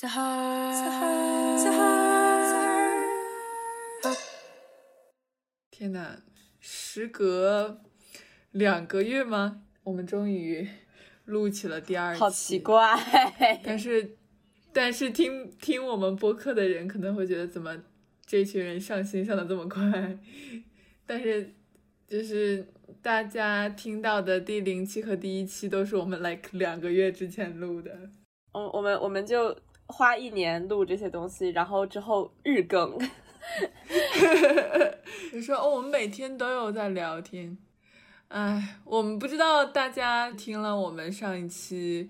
[0.00, 0.22] 小孩，
[0.72, 1.78] 小孩，小孩。
[5.70, 6.22] 天哪，
[6.58, 7.82] 时隔
[8.50, 9.60] 两个月吗？
[9.84, 10.66] 我们终于
[11.26, 12.18] 录起了第二期。
[12.18, 12.98] 好奇怪。
[13.62, 14.16] 但是，
[14.72, 17.76] 但是听听我们播客的人可能会觉得，怎么
[18.24, 20.18] 这群人上新上的这么快？
[21.04, 21.52] 但是，
[22.08, 22.66] 就是
[23.02, 28.08] 大家听到的第零期和第一期都是我们 like 两个月之前录的。
[28.52, 29.54] 我我们我们就
[29.90, 32.98] 花一年录这些东西，然后之后日更。
[35.32, 37.56] 你说哦，我们每天都有在聊天。
[38.28, 42.08] 哎，我们不知道大家听了我们上一期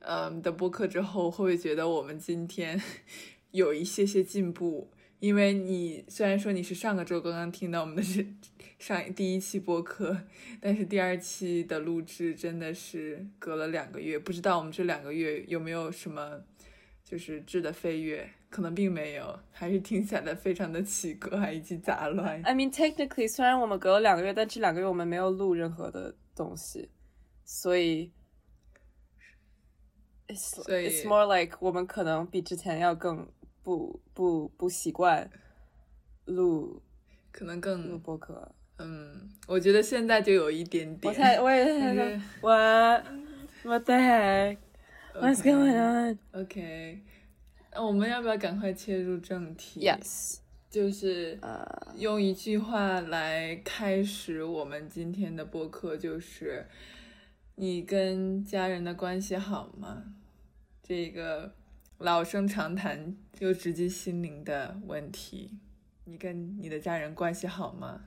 [0.00, 2.80] 嗯的播客之后，会不会觉得我们今天
[3.52, 4.90] 有一些些进步？
[5.20, 8.26] 因为你虽然说你是上个周刚刚听到我们的是
[8.78, 10.18] 上第一期播客，
[10.60, 16.42] 但是第二期的录制真的是隔了两个月，不知道我们这两个月有没有什么
[17.12, 22.40] 就是质的飞跃，可能并没有，还是听起来的非常的奇怪以及杂乱。
[22.40, 26.88] I mean, technically，虽然我们隔了两个月，但这两个月我们没有录任何的东西，
[27.44, 28.10] 所以
[30.26, 33.30] ，it's 所以 it's more like 我们可能比之前要更
[33.62, 35.30] 不不不习惯
[36.24, 36.82] 录录
[37.30, 38.54] 可能更录播客。
[38.78, 41.12] 嗯，我觉得现在就有一点点。
[41.12, 41.72] 我现在我也在
[43.84, 44.56] 但想是
[45.14, 46.18] What's going on?
[46.32, 47.02] OK，
[47.72, 50.38] 那我们要不要赶快切入正题 Yes，
[50.70, 51.64] 就是呃，
[51.98, 56.66] 用一句话来开始我们今天的播客，就是
[57.56, 60.02] 你跟家人的关系好吗？
[60.82, 61.52] 这个
[61.98, 65.58] 老生常谈又直击心灵的问题，
[66.04, 68.00] 你跟你的家人关系好吗？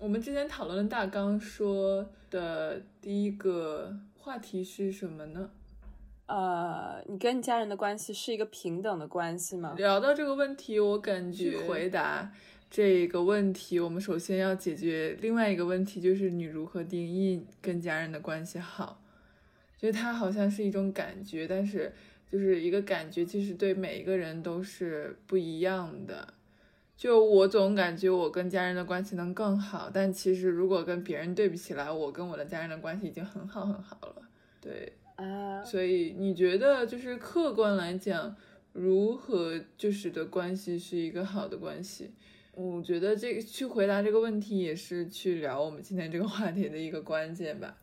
[0.00, 5.50] 我们之前讨论的大纲说的第一个话题是什么呢？
[6.30, 9.74] 呃，你跟你家人的关系是一个平等的关系吗？
[9.76, 12.30] 聊到这个问题，我感觉回答
[12.70, 19.02] 这个问题，我们首先要解决另外一个问题，就是你如何定义跟家人的关系好？
[19.76, 21.92] 就是它好像是一种感觉，但是
[22.30, 26.34] 就是一个感觉，其实对每一个人都是不一样的。
[26.96, 34.22] 就我总感觉我跟家人的关系能更好，但其实如果跟别人对比起来，我跟我的家人的关系已经很好很好了。
[34.60, 38.34] 对，啊，所以你觉得就是客观来讲，
[38.72, 42.10] 如何就使得关系是一个好的关系？
[42.54, 47.76] 我觉得这个去回答这个问题，也是去聊我们今天这个话题的一个关键吧。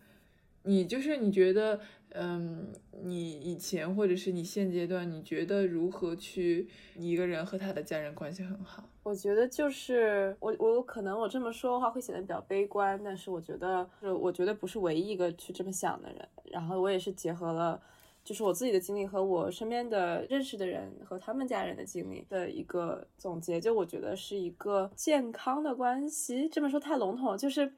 [0.68, 1.80] 你就是你觉得，
[2.10, 2.72] 嗯，
[3.04, 8.84] 你以前或者是你现阶段，你觉得如何去一个人和他的家人关系很好？
[9.04, 16.28] 我觉得就是我我可能我这么说的话会显得比较悲观，但是我觉得是我绝对不是唯一一个去这么想的人。
[16.52, 17.82] 然后我也是结合了
[18.26, 23.62] 就是我自己的经历和我身边的认识的人和他们家人的经历的一个总结。
[23.62, 27.72] 就我觉得是一个健康的关系，这么说太笼统，就是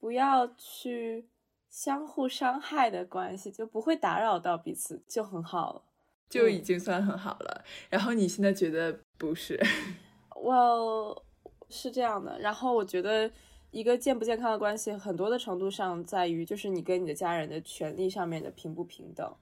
[0.00, 1.24] 不要去
[1.72, 5.82] 相互伤害的关系，就不会打扰到彼此，就很好了。
[6.28, 7.64] 就已经算很好了。
[7.88, 9.58] 然后你现在觉得不是？
[10.36, 11.22] Well，
[11.70, 12.38] 是这样的。
[12.40, 13.30] 然后我觉得
[13.70, 19.34] 一个健不健康的关系，很多的程度上在于就是你跟你的家人的权利上面的平不平等。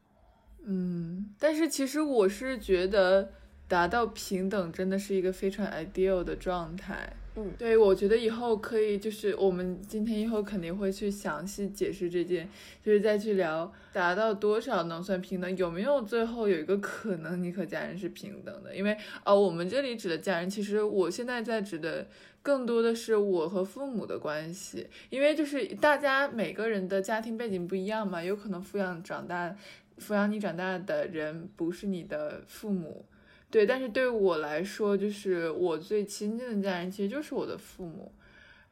[0.62, 3.32] 嗯，但是其实我是觉得
[3.66, 7.12] 达到平等真的是一个非常 ideal 的状态。
[7.36, 12.48] 嗯对，我觉得以后可以，就是我们今天以后肯定会去详细解释这件，
[12.84, 18.74] 就是再去聊达到多少能算平等，有没有最后有一个可能你和家人是平等的？
[18.74, 22.06] 因为哦，我们这里指的家人，其实我现在在指的
[22.42, 29.56] 更多的是我和父母的关系，因为就是大家每个人的家庭背景不一样嘛，有可能抚养长大。
[29.98, 33.04] 抚养你长大的人不是你的父母，
[33.50, 38.12] 对，但是对我来说，就是我最亲近的家人其实就是我的父母，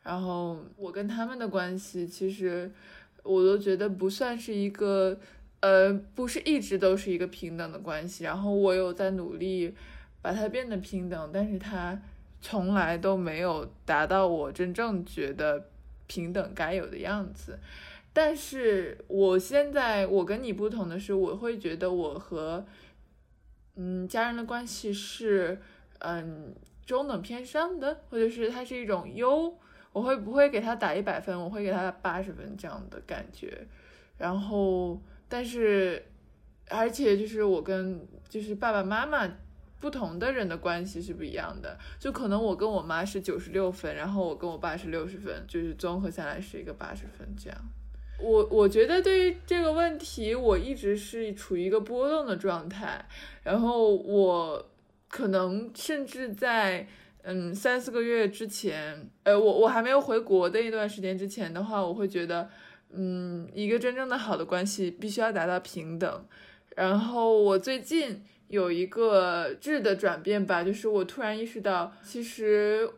[0.05, 2.71] 然后我跟他们的关系，其实
[3.25, 5.19] 我都觉得不算是一个，
[5.61, 9.75] 呃，不是一直都是一个平等的关系，然后我有在努力
[10.23, 12.01] 把它变得平等，但是它
[12.41, 15.67] 从来都没有达到我真正觉得
[16.07, 17.59] 平等该有的样子。
[18.13, 22.65] 但是我现在我跟你不同的是，我会觉得我和
[23.81, 25.57] 嗯家人的关系是
[26.01, 26.53] 嗯
[26.85, 29.57] 中等偏上的，或者是它是一种优，
[29.93, 33.67] 我会不会给他打一百分，我会给他八十分这样的感觉。
[34.17, 36.05] 然后，但是
[36.69, 39.31] 而且就是我跟就是爸爸妈妈
[39.79, 47.59] 不同的人的关系是不一样的，就可能我跟我妈是九十六分，然后我跟我爸是六十分，就是综合下来是一个八十分这样。
[48.21, 53.07] 我我觉得对于这个问题，我一直是处于一个波动的状态。
[53.45, 54.71] 然后我
[55.09, 56.87] 可能甚至在
[57.23, 62.51] 嗯三四个月之前，呃，我我还没有回国的一段时间之前的话，我会觉得，
[62.91, 66.27] 嗯，一个真正的好的关系必须要达到平等。
[66.75, 72.91] 然后我最近有一个质的转变吧，就是我突然意识到，其实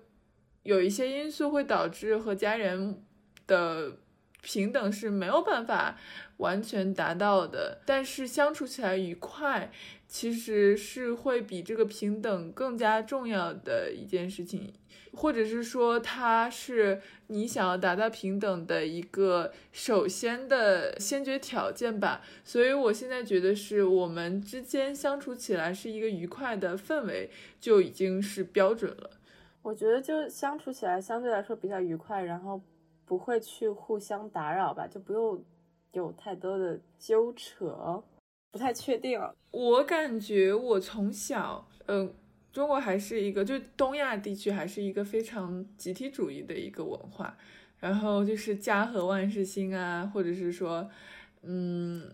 [0.62, 3.04] 有一些因素会导致和家人
[3.46, 3.98] 的。
[4.42, 5.98] 平等是没有办法
[6.38, 9.70] 完全达到的，但是相处起来愉快，
[10.08, 14.72] 其实是会比这个平等更加重要的一件事情，
[15.12, 22.22] 或者是说它是你想要达到平等的一个首先的先决条件吧。
[22.42, 29.10] 所以我现在觉得是我们之间相处起来是一个愉快的氛围，就已经是标准了。
[29.62, 32.60] 我觉得就相处起来相对来说比较愉快，然后。
[33.10, 34.86] 不会去互相打扰吧？
[34.86, 35.44] 就不用
[35.90, 38.00] 有太多的纠扯，
[38.52, 39.20] 不太确定。
[39.50, 42.14] 我感觉我从小，嗯，
[42.52, 47.36] 中国还是一个，就东亚地区还是一个非常集体主义的一个文化。
[47.80, 50.88] 然后就是家和万事兴啊，或者是说，
[51.42, 52.08] 嗯，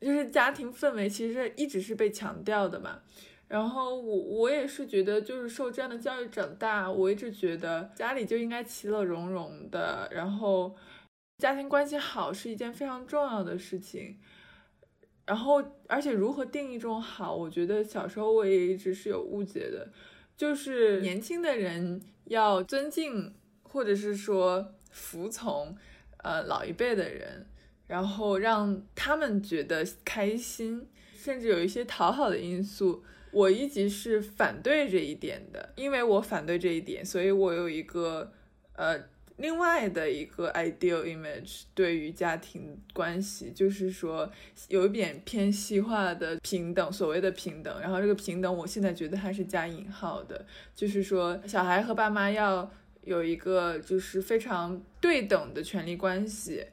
[0.00, 3.02] 就是家庭氛围其实一直是被强调的嘛。
[3.48, 10.76] 然后我我也是觉得，就是受这样的教育长大，我一直觉得家里就应该其乐融融的，然后
[11.38, 14.18] 家庭关系好是一件非常重要的事情。
[15.24, 19.90] 然后，而且如何定义这种好，我觉得小时候我也一直是有误解的，
[20.36, 25.74] 就是年轻的人要尊敬或者是说服从，
[26.18, 27.46] 呃，老一辈的人，
[27.86, 33.02] 然后让他们觉得开心，甚至有一些讨好的因素。
[33.30, 38.32] 我一直是反对这一点的，因为我反对这一点，所以我有一个
[38.74, 38.98] 呃
[39.36, 44.30] 另外的一个 ideal image 对于家庭关系，就是说
[44.68, 47.80] 有一点偏西化的平等，所谓的平等。
[47.80, 52.68] 然后这个平等，我现在觉得它是加引号的，就是说小孩和爸妈要
[53.04, 56.64] 有一个就是非常对等的权利关系。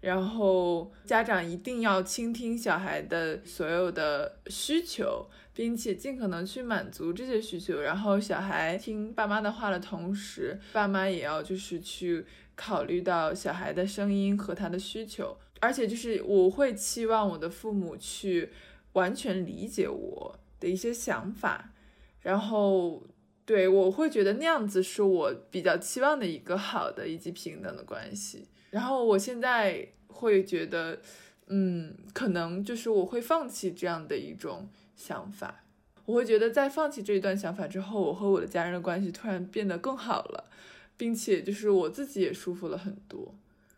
[0.00, 7.80] 然后家长一定要倾听小孩的所有的需求，并且尽可能去满足这些需求。
[7.80, 15.36] 然后小孩听爸妈的话的同时，爸妈也要就是去考虑到小孩的声音和他的需求。
[15.60, 18.50] 而且就是我会期望我的父母去
[18.94, 21.72] 完全理解我的一些想法。
[22.20, 23.06] 然后
[23.44, 28.48] 对我会觉得那样子是我比较期望的一个好的以及平等的关系。
[28.70, 30.98] 然后我现在会觉得，
[31.46, 35.64] 嗯，可能就是我会放弃这样的一种想法。
[36.04, 40.50] 我会觉得在放弃这一段想法之后，我和我的家人的关系突然变得更好了，
[40.96, 43.34] 并且就是我自己也舒服了很多。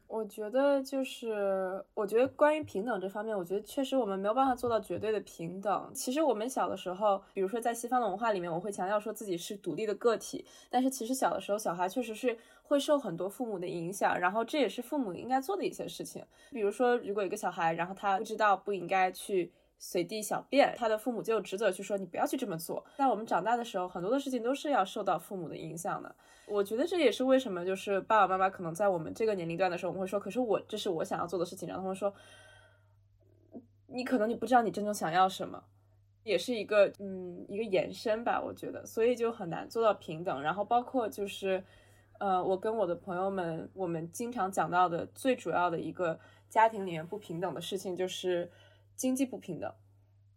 [0.06, 5.90] 我觉得就是，我觉得关于平等这方面，我觉得确实我们没有办法做到绝对的平等。
[5.93, 16.25] 其实我们小的时候，比如说在西方的文化里面，我会强调说自己是独立的个体，但是其实小的时候，小孩确实是会受很多父母的影响，然后这也是父母应该做的一些事情。
[16.50, 19.52] 比如说，如果一个小孩，然后他不知道不应该去。
[19.86, 22.82] 随地小便，他的父母就有职责去说你不要去这么做。
[22.96, 26.16] 在我们长大的时候，很多的事情都是要受到父母的影响的。
[26.46, 31.69] 我觉得这也是为什么，就是爸爸妈妈可能在我们这个年龄段的时候，我们会说，可是我这是我想要做的事情。
[31.69, 32.14] 然后他们说，
[33.88, 35.62] 你可能你不知道你真正想要什么，
[36.22, 38.40] 也是一个嗯一个延伸吧。
[38.42, 40.40] 我觉得，所以就很难做到平等。
[40.40, 41.62] 然后包括就是，
[42.18, 46.18] 呃，我跟我的朋友们，我们经常讲到的最主要的一个
[46.49, 48.50] 家庭里面不平等的事情就是。
[48.96, 49.72] 经济不平等，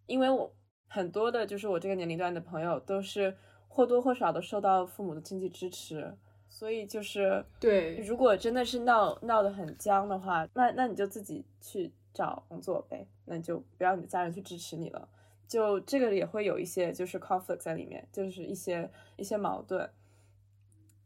[0.06, 0.54] 因为我
[0.88, 3.36] 很多的，就是我这个年龄段的朋友，都是
[3.68, 6.18] 或多或少的受到父母的经济支持，
[6.50, 15.08] 所以就是对，如果真的是闹闹得很僵的话，那那你就自己去找工作呗，那你就不要你的家人去支持你了，
[15.48, 19.88] 就这个也会有一些就是 conflict 在里面，就是一些一些矛盾，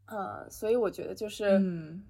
[0.06, 1.58] 嗯，所以我觉得就是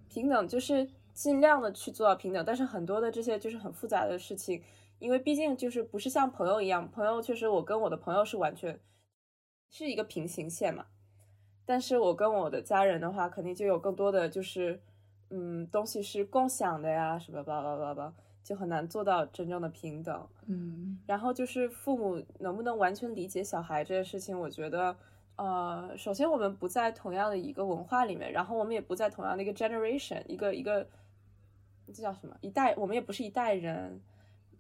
[0.09, 4.63] 平等，就是尽量的去做到平等，但是很多的这些就是很复杂的事情。
[5.03, 8.79] 因为毕竟就是不是像朋友一样，朋友确实我跟我的朋友是完全
[9.69, 10.87] 是一个平行线嘛。
[11.65, 14.81] 但是我跟我的家人的话，肯定就有更多的就是
[15.31, 20.29] 嗯东西是共享的呀，什么吧吧吧吧，就很难做到真正的平等。
[20.47, 24.97] 嗯，然后就是父母能不能完全理解小孩这件事情，我觉得
[25.35, 30.87] 呃，首先我们不在同样的一个文化里面，然后我们也不在同样的一个 generation，一个一个
[31.93, 34.01] 这叫什么一代，我们也不是一代人。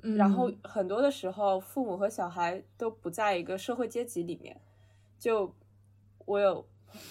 [0.03, 4.61] 然后很多的时候，父母和小孩都不在一个社会阶级里面。
[5.19, 5.55] 就
[6.27, 6.67] 我有，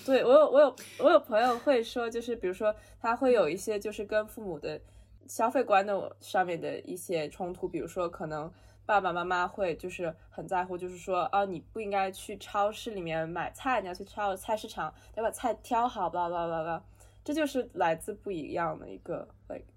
[0.06, 4.80] 对我有我有我有朋友会说，就是比如说他会有一些就是跟父母的
[5.28, 8.52] 消费观的上面的一些冲突，比如说可能
[8.86, 16.84] 爸爸妈妈会就是很在乎，就是说啊，你不应该去超市里面买菜，你要去超菜市场要把菜挑好，巴拉巴拉巴拉，
[17.24, 19.68] 这就是来自不一样的一个 like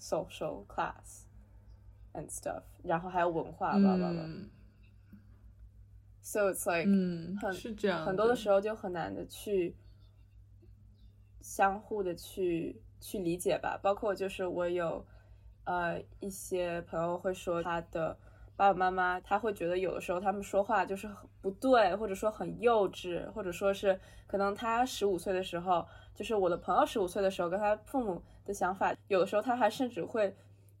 [0.00, 1.21] social class
[2.14, 4.28] and stuff，然后还有文化，吧吧吧。
[6.20, 9.76] So it's like，嗯，很是这样，很多的时候就很难的去
[11.40, 13.78] 相互的去去理解吧。
[13.82, 15.04] 包括就是我有
[15.64, 18.16] 呃一些朋友会说他的
[18.54, 30.36] 爸爸妈妈，他会觉得有的时候他们说话就是很不对，或者说很幼稚，或者说是可能他十五岁的时候，就是我的朋友十五岁的时候跟他父母的想法，有的时候他还甚至会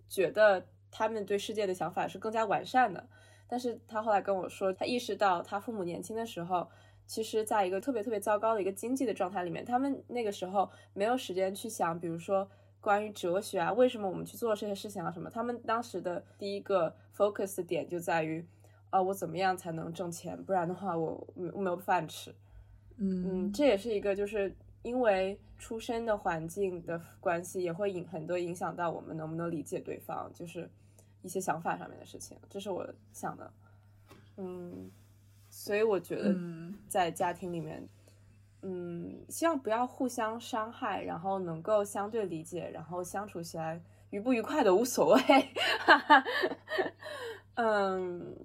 [0.08, 3.04] 觉得他们对世界的想法是更加完善的。
[3.48, 6.66] 但是他后来跟我说，他意识到他父母年轻的时候，
[7.06, 12.48] 其实在一个特别特别糟糕的一个经济的状态里面，他们那个时候没有时间去想，比如说
[12.80, 15.28] 关于哲学啊，为什么我们去做这些事情啊什么。
[15.28, 18.42] 他们当时的第一个 focus 的点就在于，
[18.88, 22.34] 啊，我怎么样才能挣钱，不然的话我我没有饭吃。
[22.96, 30.70] 嗯，这也是一个就是因为出生的环境的关系，也会影很多影响到我们能不能理解对方，就是。
[31.22, 33.52] 一些想法上面的事情，这是我想的，
[34.36, 34.90] 嗯，
[35.48, 36.36] 所以我觉得
[36.88, 37.88] 在家庭里面，
[38.62, 45.22] 嗯，希望不要互相伤害，然后能够相对理解，然后相处起来愉不愉快的无所谓，
[47.54, 48.36] 嗯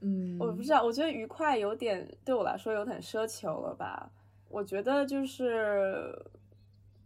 [0.00, 4.10] 嗯，我不知道，我觉得愉快有点对我来说有点奢求了吧？
[4.48, 6.12] 我觉得就是，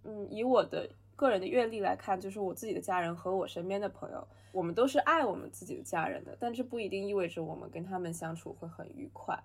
[0.04, 4.26] 嗯，以我的个人的阅历来看，就是我自己的家人和我身边的朋友。
[4.52, 9.36] 我们都是爱我们自己的家人的，但这不一定意味着我们跟他们相处会很愉快。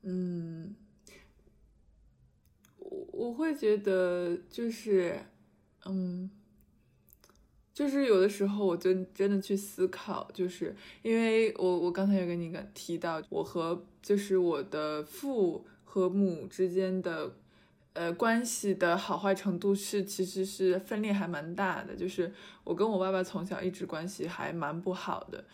[0.00, 0.74] 嗯，
[2.78, 5.20] 我我会觉得就是，
[5.84, 6.30] 嗯，
[7.74, 17.32] 就是有的时候我真真的去思考，就是因为我我刚才也跟你提到，我和就是我的父和母之间的。
[17.92, 22.32] 呃，关系的好坏程度是其实是分裂还蛮大的，就是
[22.62, 25.44] 我跟我爸爸从小一直关系还蛮不好的，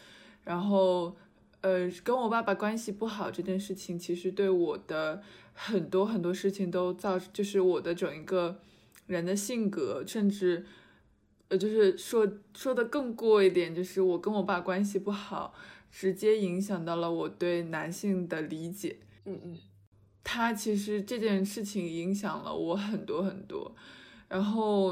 [0.44, 1.16] 然后
[1.62, 5.22] 呃，跟我爸爸关系不好这件事情，其实对我的
[5.54, 8.60] 很多很多事情都造，就是我的整一个
[9.06, 10.66] 人的性格，甚至
[11.48, 15.54] 呃，就是说说的更过一点，就是我跟我爸关系不好，
[15.90, 19.56] 直接影响到了我对男性的理解，嗯嗯。
[20.28, 23.72] 他其实这件事情影响了我很多很多，
[24.26, 24.90] 然后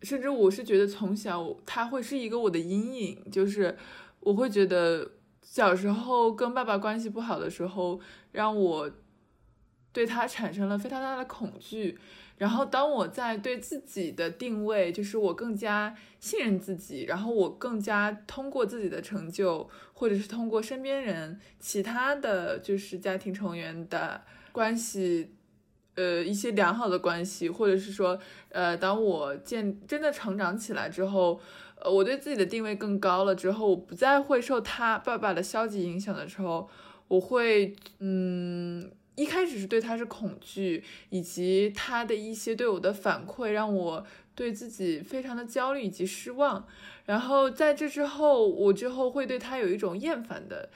[0.00, 3.76] 甚至我是觉得从小他会是一个我的阴影，就是
[4.20, 5.10] 我会觉得
[5.42, 8.00] 小时候跟爸爸关系不好的时候，
[8.30, 8.88] 让我
[9.92, 11.98] 对他产生了非常大的恐惧。
[12.38, 24.22] 然后当我在对自己的定位，就是我更加信任自己，然后我更加通过自己的成就，或者是通过身边人其他的就是家庭成员的。
[24.52, 25.30] 关系，
[25.94, 28.18] 呃，一些良好的关系，或者是说，
[28.50, 31.40] 呃，当我见真的成长起来之后，
[31.76, 36.68] 呃，我对自己的定位更高了之后，我不再会受他爸爸的消极影响的时候，
[37.08, 46.66] 我会，嗯，一开始是对他是恐惧，以及他的一些对我的反馈，让我对自己非常的焦虑以及失望，
[47.04, 50.70] 然后在这之后，我之后会对他有一种厌烦的。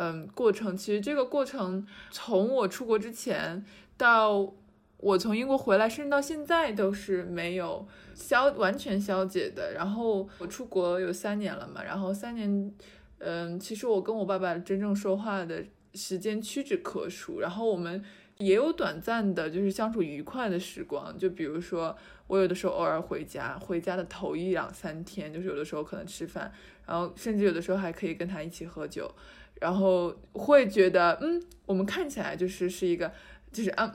[0.00, 3.64] 嗯，过程其实这个过程从我出国之前
[3.96, 4.54] 到
[4.98, 9.72] 我从英国回来，甚至到现在都是没有消完全消解的。
[9.74, 12.72] 然后我出国有三年了嘛，然后三年，
[13.18, 15.64] 嗯，其实我跟我爸爸真正说话的
[15.94, 17.40] 时间屈指可数。
[17.40, 18.00] 然后我们
[18.38, 21.18] 也有短暂的，就是相处愉快的时光。
[21.18, 21.96] 就比如说
[22.28, 26.52] 我有的时候偶尔回家，回家的头一两三天，就是有的时候可能吃饭，
[26.86, 29.12] 然后甚至有的时候还可以跟他一起喝酒。
[29.60, 33.12] 然后会觉得，嗯，我们看起来就是是一个，
[33.52, 33.92] 就是啊，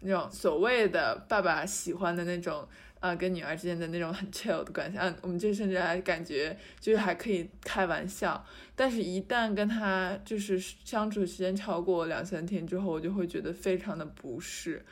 [0.00, 2.66] 那种所谓的爸爸喜欢的那种，
[3.00, 8.44] 啊，跟女儿之间的那种很 chill 的关系，啊，我们就甚至还感觉就是还可以开玩笑。
[8.76, 14.84] 但是，一旦跟他就是相处时间超过两三天之后，我就会觉得非常的不适。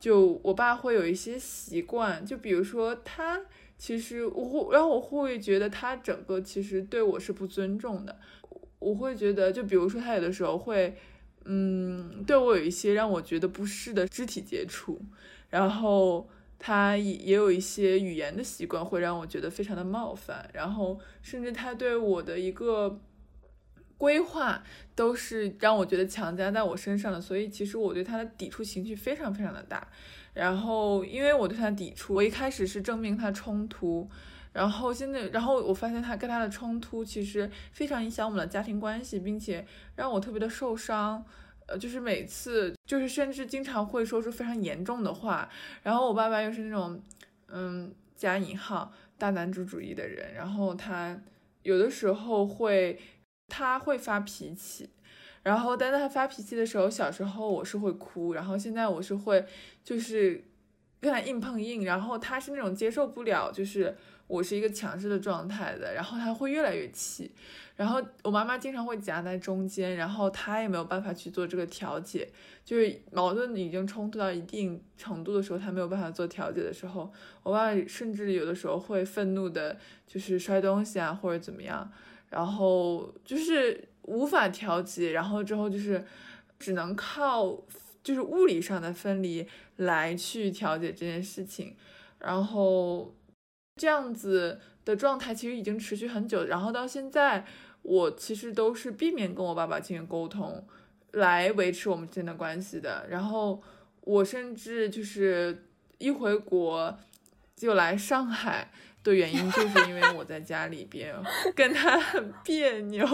[0.00, 3.40] 就我爸会有一些习惯，就比如说他
[3.76, 8.16] 其实我会，然后我会觉得他整个其实对我是不尊重的。
[8.78, 10.96] 我会觉得，就比如说他有的时候会，
[11.44, 15.00] 嗯，对我有一些让我觉得不适的肢体接触，
[15.50, 23.00] 然后他也有一些语言的习惯会让我觉得非常的冒犯，然后甚至他对我的一个
[23.96, 24.62] 规划
[24.94, 29.88] 都是让我觉得强加在我身上的，所以其实我对他的抵触情绪非常非常的大。
[30.34, 34.08] 然后因为我对他抵触，我一开始是正面他冲突。
[34.58, 41.24] 然后现在，然后我发现他跟他的冲突其实非常影响我们的家庭关系，并且让我特别的受伤。
[41.68, 45.48] 呃，就是每次，就是甚至经常会说出非常严重的话。
[45.84, 47.00] 然后我爸爸又是那种，
[47.46, 50.34] 嗯，加引号大男主主义的人。
[50.34, 51.16] 然后他
[51.62, 52.98] 有的时候会，
[53.46, 54.90] 他会发脾气。
[55.44, 59.46] 然后，但他发脾气的时候，小时候我是会哭，然后现在我是会，
[59.84, 60.42] 就是
[61.00, 61.84] 跟他硬碰硬。
[61.84, 63.96] 然后他是那种接受不了，就是
[64.28, 67.32] 我是一个强势的状态的，然后他会越来越气。
[67.74, 72.28] 然后我妈妈经常会夹在中间，然后她也没有办法去做这个调解，
[72.64, 77.12] 就是矛盾已经冲突到一定程度的时候，她没有办法做调解的时候，
[77.44, 79.76] 我爸爸甚至有的时候会愤怒的，
[80.08, 81.88] 就是摔东西啊或者怎么样，
[82.30, 86.04] 然后就是无法调节，然后之后就是
[86.58, 87.62] 只能靠
[88.02, 91.76] 就是物理上的分离来去调解这件事情，
[92.18, 93.14] 然后
[93.78, 97.46] 这样子的状态其实已经持续很久，然后到现在。
[97.82, 100.62] 我其实都是避免跟我爸爸进行沟通，
[101.12, 103.06] 来维持我们之间的关系的。
[103.08, 103.62] 然后
[104.02, 105.64] 我甚至就是
[105.96, 106.98] 一回国
[107.56, 108.70] 就来上海
[109.02, 111.14] 的原因，就是因为我在家里边
[111.56, 113.06] 跟他很别扭，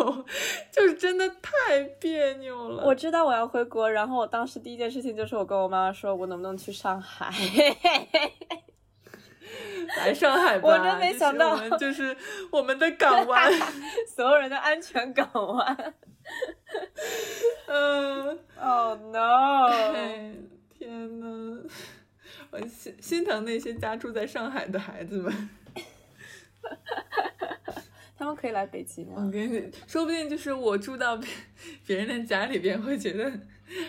[0.72, 2.84] 就是真的太别扭了。
[2.84, 7.32] 我知道我要回国，然后我当时第一件事情就是我跟我妈妈说，我能不能去上海。
[9.98, 10.68] 来上海吧！
[10.68, 12.16] 我真没想到，就是
[12.50, 13.52] 我们的港湾，
[14.14, 15.94] 所有人的安全港湾。
[17.68, 19.68] 嗯，Oh no！
[20.70, 21.62] 天呐，
[22.50, 25.50] 我心心疼那些家住在上海的孩子们。
[28.16, 29.22] 他们可以来北京吗？
[29.26, 31.28] 我跟你说不定就是我住到别
[31.86, 33.30] 别人的家里边，会觉得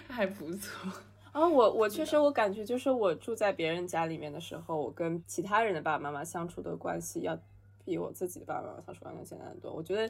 [0.09, 0.91] 还不错。
[1.35, 7.37] 啊，我我确实，我感觉就是我住在别人家里面的时候，我跟其他人的爸爸妈妈相处的关系要
[7.83, 9.69] 比我自己的爸爸妈妈相处关系简单很多。
[9.69, 10.09] 我觉得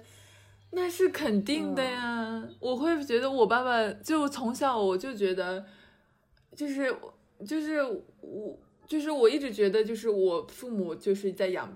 [0.70, 5.65] 那是肯定的呀，我会觉得我爸爸就从小我就觉得，
[6.55, 6.96] 就是
[7.44, 7.82] 就是
[8.22, 11.75] 我就是我一直觉得就是我父母就是在养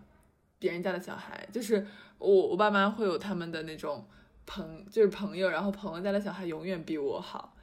[0.59, 1.83] 别人家的小孩，就是
[2.19, 4.05] 我我爸妈会有他们的那种
[4.45, 7.55] 朋就是朋友，然后朋友家的小孩永远比我好，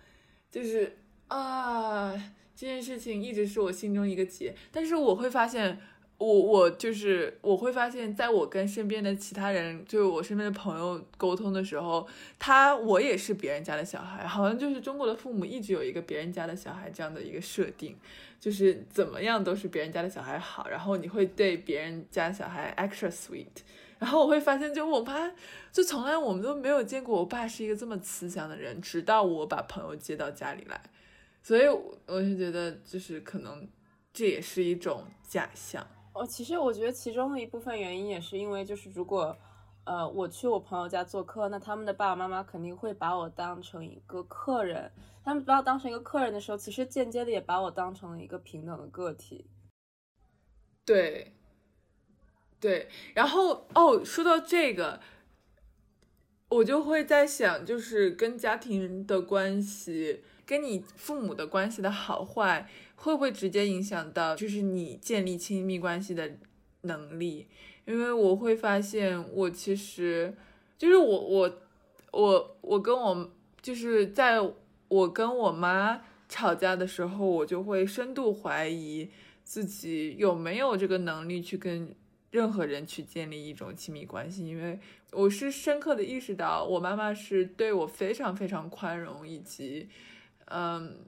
[0.51, 0.99] 就是。
[1.29, 2.13] 啊，
[2.55, 5.79] 这件事情一直是我心中一个结，但是我会发现，
[6.19, 12.07] 我我就是我会发现，在我跟身边的其他人，就是我身边的朋友沟通的时候，
[12.39, 17.97] 他我也是别人家的小孩，好像就是中国的父母一直有一个别人家的小孩这样的一个设定，
[18.41, 23.47] 就是怎么样都是别人家的小孩好，然后你会对别人家小孩 extra sweet，
[23.99, 25.33] 然后我会发现，就我爸，
[25.73, 30.81] 就从来我们都没有见过我爸是一个这么慈祥的人，直到我把朋友接到家里来。
[31.47, 33.69] 所以，我就觉得，就是可能
[34.13, 35.87] 这也是一种假象。
[36.13, 39.39] 哦，其实我觉得其中的一部分原因也是因为，就是如果，
[39.85, 44.91] 呃，我去我朋友家做客，那他们的爸爸妈妈肯定会把我当成一个客人。
[45.23, 49.49] 他们把我当成一个客人的时候，其实间接的也把我当成了一个平等的个体。
[50.85, 51.37] 对，
[52.59, 52.89] 对。
[53.15, 55.01] 然后，哦，说到这个，
[56.49, 60.25] 我就会在想，就是跟家庭的关系。
[60.47, 66.39] 跟你父母的关系的好坏，会不会直接影响到就是你建立亲密关系的
[66.83, 67.49] 能力？
[67.85, 70.33] 因为我会发现，我其实
[70.79, 71.63] 就是我我
[72.13, 73.31] 我我跟我
[73.61, 74.39] 就是在
[74.87, 79.11] 我跟我妈吵架的时候，我就会深度怀疑
[79.43, 81.93] 自己有没有这个能力去跟
[82.31, 84.79] 任何人去建立一种亲密关系，因为
[85.11, 89.89] 我是深刻的意识到，我妈妈是对我非常非常宽容以及。
[90.47, 90.99] 嗯，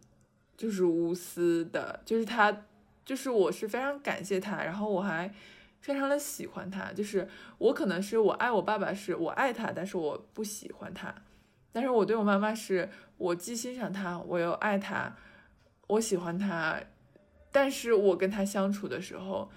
[0.56, 2.64] 就是无私的，就是他，
[3.04, 5.32] 就是我是非常感谢他，然后我还
[5.80, 6.92] 非常的喜欢他。
[6.92, 11.14] 就是我可能是我爱我爸爸，是我爱他，但是我不喜欢他。
[11.70, 15.14] 但是我对我妈妈是，我既欣赏他，我又爱他，
[15.86, 16.80] 我喜欢他。
[17.52, 19.48] 但是我跟他相处的时候，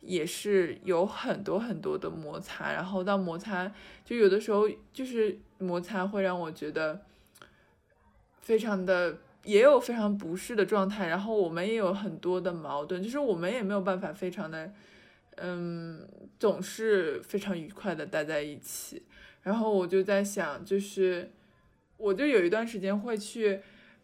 [0.00, 3.70] 也是有很多很多的摩擦，然后到摩擦，
[4.04, 7.02] 就有的时候就是摩擦会让我觉得
[8.40, 9.18] 非常的。
[9.46, 14.72] 也有非常不适的状态，然后我们也有很多的矛盾，就是我们也没有办法非常的，
[15.36, 16.06] 嗯，
[16.36, 19.04] 总是非常愉快的待在一起。
[19.42, 21.30] 然后我就在想，就是
[21.96, 23.60] 我就有一段时间会去，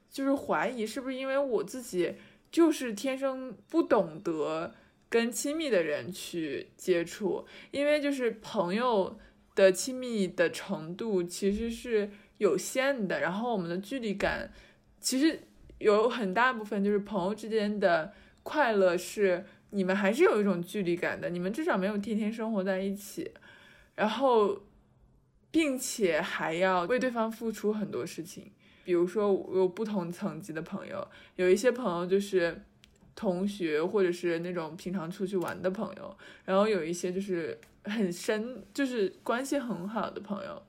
[0.09, 2.15] 就是怀疑是不是因为我自己
[2.53, 4.73] 就是天生不懂得
[5.09, 9.19] 跟亲密的人去接触，因为就是朋友
[9.57, 14.53] 的亲密的程度其实是有限的，然后我们的距离感。
[15.03, 15.39] 其实
[15.79, 23.33] 有很大部分就是朋友之间的快乐是你们还是有一种距离感的，你们至少没有天天生活在一起，
[23.97, 24.63] 然后，
[25.51, 28.53] 并且还要为对方付出很多事情。
[28.85, 32.63] 比如说，我有不同层级的朋友，有一些朋友就是
[33.15, 40.63] 同学，或者是那种平常出去玩的朋友，然后有一些就是很深，就是关系很好的朋友。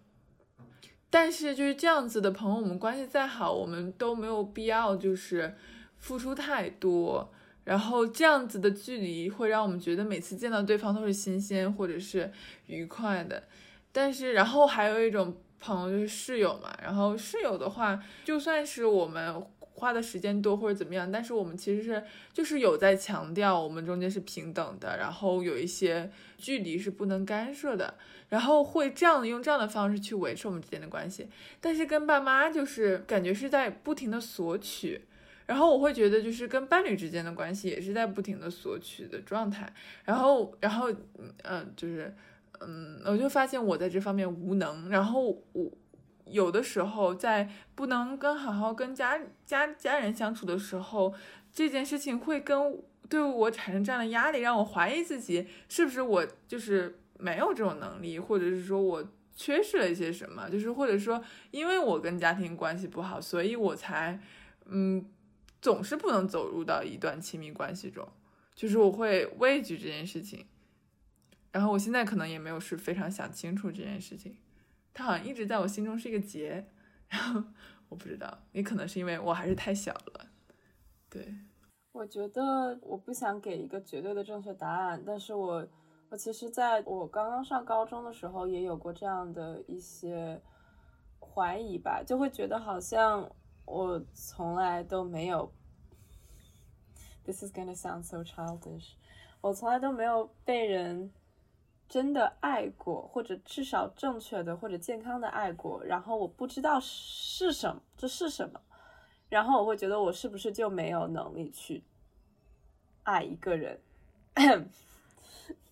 [1.13, 5.53] 但是就是这样子的朋友，我们关系再好，我们都没有必要就是
[5.99, 7.31] 付出太多。
[7.65, 12.31] 然后这样子的距离会让我们觉得每次见到对方都是新鲜或者是
[12.65, 13.43] 愉快的。
[13.91, 16.75] 但是，然后还有一种朋友就是室友嘛。
[16.81, 19.39] 然后室友的话，就算是我们
[19.83, 27.95] 花的时间多或者怎么样，但是我们其实是就是有在强调我们中间是平等的，然后有一些距离是不能干涉的。
[28.29, 31.27] 然后会这样用这样的方式去维持我们之间的关系，
[31.61, 34.99] 但是跟爸妈就是感觉是在不停的索取，
[35.45, 39.71] 然后我会觉得就是跟伴侣之间的关系也是在不停的索取的状态，
[40.05, 40.91] 然后然后
[41.43, 42.11] 嗯就是
[42.61, 45.71] 嗯我就发现我在这方面无能，然后我
[46.33, 51.13] 有的时候在不能跟好好跟家家家人相处的时候，
[51.53, 56.99] 这件事情会跟对我产生这样的压力，让我怀疑自己是不是我就是。
[57.19, 64.19] 没有这种能力，或者是说我缺失了一些什么，就是或者说因为我跟家庭关系不好，所以我才
[64.65, 65.05] 嗯
[65.61, 68.05] 总是不能走入到一段亲密关系中，
[68.53, 70.45] 就是我会畏惧这件事情。
[71.53, 74.35] 然后我现在可能也没有是非常想清楚这件事情，
[74.93, 76.65] 它好像一直在我心中是一个结。
[77.09, 77.43] 然后
[77.89, 80.27] 我不知道，也可能是因为我还是太小了。
[81.09, 81.33] 对，
[81.91, 85.67] 我觉得我不想给一个绝对的正确答案，但是我。
[86.09, 90.39] 我其实在我刚刚上高中的时候，也有过这样的一些
[91.19, 93.27] 怀疑吧，就会觉得好像
[93.65, 95.51] 我从来都没有
[97.23, 98.91] ，This is gonna sound so childish，
[99.41, 101.11] 我从来都没有被人
[101.87, 108.59] 真的爱过，或者至少正确的或者健康的爱过，然后我不知道是什么，这是什么，
[109.29, 111.83] 然后我会觉得我是不是就没有能力去
[113.03, 113.79] 爱一个人。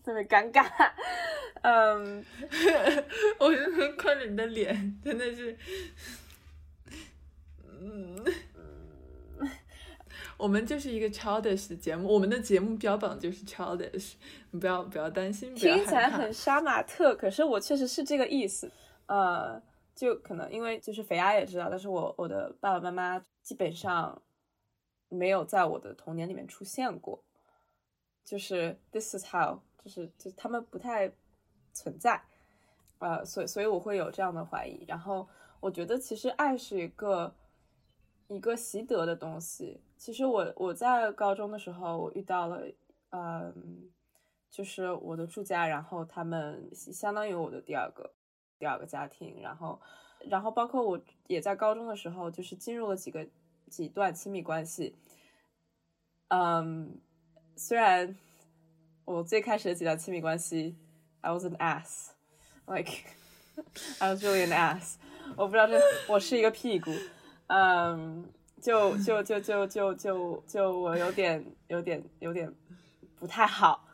[0.03, 0.67] 特别尴尬，
[1.61, 2.25] 嗯，
[3.37, 3.51] 我
[3.95, 5.55] 看着你的脸，真的是，
[7.67, 8.25] 嗯，
[10.41, 14.13] 我们就是一个 childish 的节目，我们的节目标榜就是 childish，
[14.49, 18.71] 你不要不要担心，听起来很杀马特，可是我确实是这个意思，
[19.05, 19.61] 呃，
[19.95, 24.21] 就可能因为就是肥鸭也知道，但是我我的爸爸妈妈基本上
[25.09, 27.23] 没有在我的童年里面出现过，
[28.25, 29.59] 就是 this is how。
[29.83, 31.11] 就是就他们不太
[31.73, 32.21] 存在，
[32.99, 34.85] 呃，所以所以我会有这样的怀疑。
[34.87, 35.27] 然后
[35.59, 37.33] 我觉得其实爱是一个
[38.33, 39.81] 一个习得的东西。
[39.97, 42.65] 其实我我在高中的时候，我遇到了，
[43.11, 43.89] 嗯，
[44.49, 48.13] 就是我的住家，然后他们相当于我的第二个
[48.57, 49.41] 第二个家庭。
[49.41, 49.79] 然后
[50.29, 53.27] 然后包括我也在高中的时候，就是进入了几个
[53.69, 54.95] 几段亲密关系。
[56.29, 56.99] 嗯，
[57.55, 58.15] 虽然。
[59.03, 60.75] 我最开始的几段亲密关系
[61.21, 62.91] ，I was an ass，like
[63.99, 64.95] I was really an ass。
[65.35, 66.91] 我不知道这我是一个屁股，
[67.53, 68.23] 嗯，
[68.61, 72.49] 就就就就就就就我有点有点有点
[73.19, 73.85] 不太好，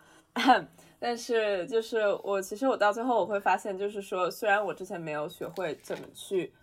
[1.00, 6.54] 但是就是我其实我到最后我会发现，就是说虽然我之前没有学会怎么去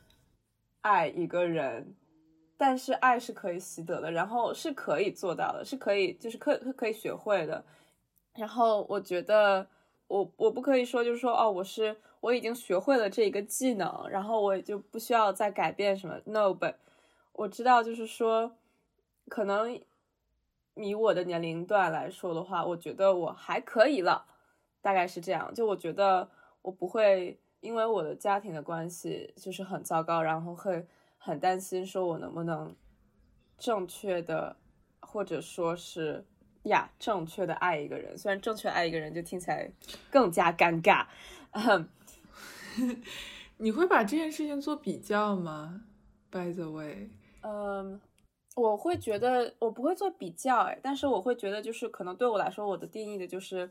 [0.83, 1.93] 爱一个人，
[2.57, 7.65] 但是爱是可以习得的，然后是可以做到的，是可以就是可可以学会的。
[8.37, 9.67] 然后我觉得，
[10.07, 16.19] 我我不可以说，就是说，哦，我是我已经学会了这个技能，然后我也就不需要再改变什么。
[16.25, 16.77] No，but
[17.33, 18.57] 我知道，就是说，
[19.29, 19.79] 可能
[20.75, 24.25] 以我的年龄段来说的话，我觉得我还可以了，
[24.81, 25.53] 大概是这样。
[25.53, 26.31] 就我觉得
[26.63, 30.87] 我不会因为我的家庭的关系就是很糟糕，然后会
[31.19, 32.75] 很担心说我能不能
[33.59, 34.57] 正确的，
[35.01, 36.25] 或者说是。
[36.65, 39.71] 呀，正确的爱一个人，虽然正确爱一个人就听起来
[40.11, 41.05] 更加尴尬。
[43.59, 45.85] 你会把这件事情做比较吗
[46.31, 47.11] ？By the way，
[47.43, 48.01] 嗯，
[48.57, 53.71] 我会觉得我不会做比较，哎，但是我会觉得就是可能对我来说，我的定义的就是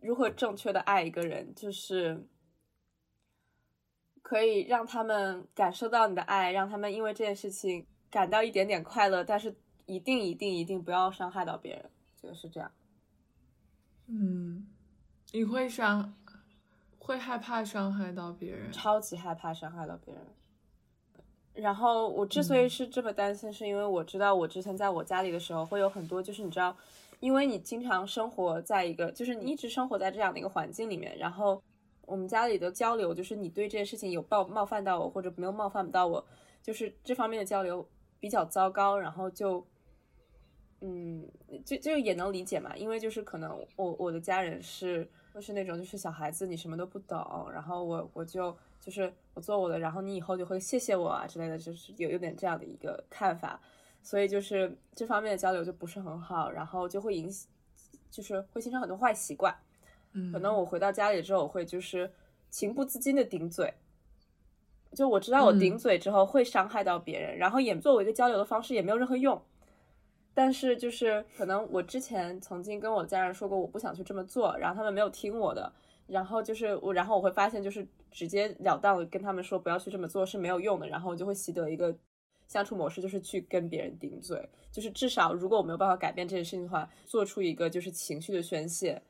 [0.00, 2.26] 如何正确的爱一个人，就是
[4.22, 9.54] 可以让他们感受到你的爱，让他们因为这件事情感到一点点快乐，但是
[9.86, 11.90] 一定一定一定不要伤害到别人。
[12.20, 12.72] 就是这样，
[14.08, 14.66] 嗯，
[15.32, 16.12] 你会伤，
[17.06, 20.22] 会害怕伤害到别人，超级害怕伤害到别人。
[21.54, 26.76] 然后我之所以是这么担心，是因为我知道我之前在我家里的时候会有很多，就是你知道，
[27.20, 31.62] 因为你经常生活在一个，就是你一直生活在这样的一个环境里面，然后
[32.02, 36.26] 我们家里的交流，就是你对这件事情有冒冒犯到我，或者没有冒犯到我，
[36.60, 37.88] 就是这方面的交流
[38.18, 39.64] 比较糟糕，然后就，
[40.80, 41.24] 嗯，
[41.64, 53.60] 就就也能理解嘛，因为就是可能我我的家人是会是那种就是小孩子，你什么都不懂，然后我我就就是我做我的，然后你以后就会谢谢我啊之类的，就是有有点这样的一个看法。
[54.02, 57.50] 所以就是这方面的交流就不是很好，然后就会影响，
[58.10, 59.54] 就是会形成很多坏习惯。
[60.12, 62.10] 嗯，可能我回到家里之后，我会就是
[62.48, 63.74] 情不自禁的顶嘴，
[64.94, 69.42] 就我知道我顶嘴之后会伤害到别人，然后也作为一个交流的方式也没有任何用。
[70.36, 75.72] 但是就是可能我之前曾经跟我家人说过我不想去这么做，然后他们没有听我的，
[76.06, 81.96] 然后就是我，然后我会发现就是直截了当的跟他们说不要去这么做是没有用的，然后我就会习得一个。
[82.48, 89.02] 相处模式就是去跟别人顶嘴，就是至少如果我没有办法改变这件事情的话，做出一个就是情绪的宣泄。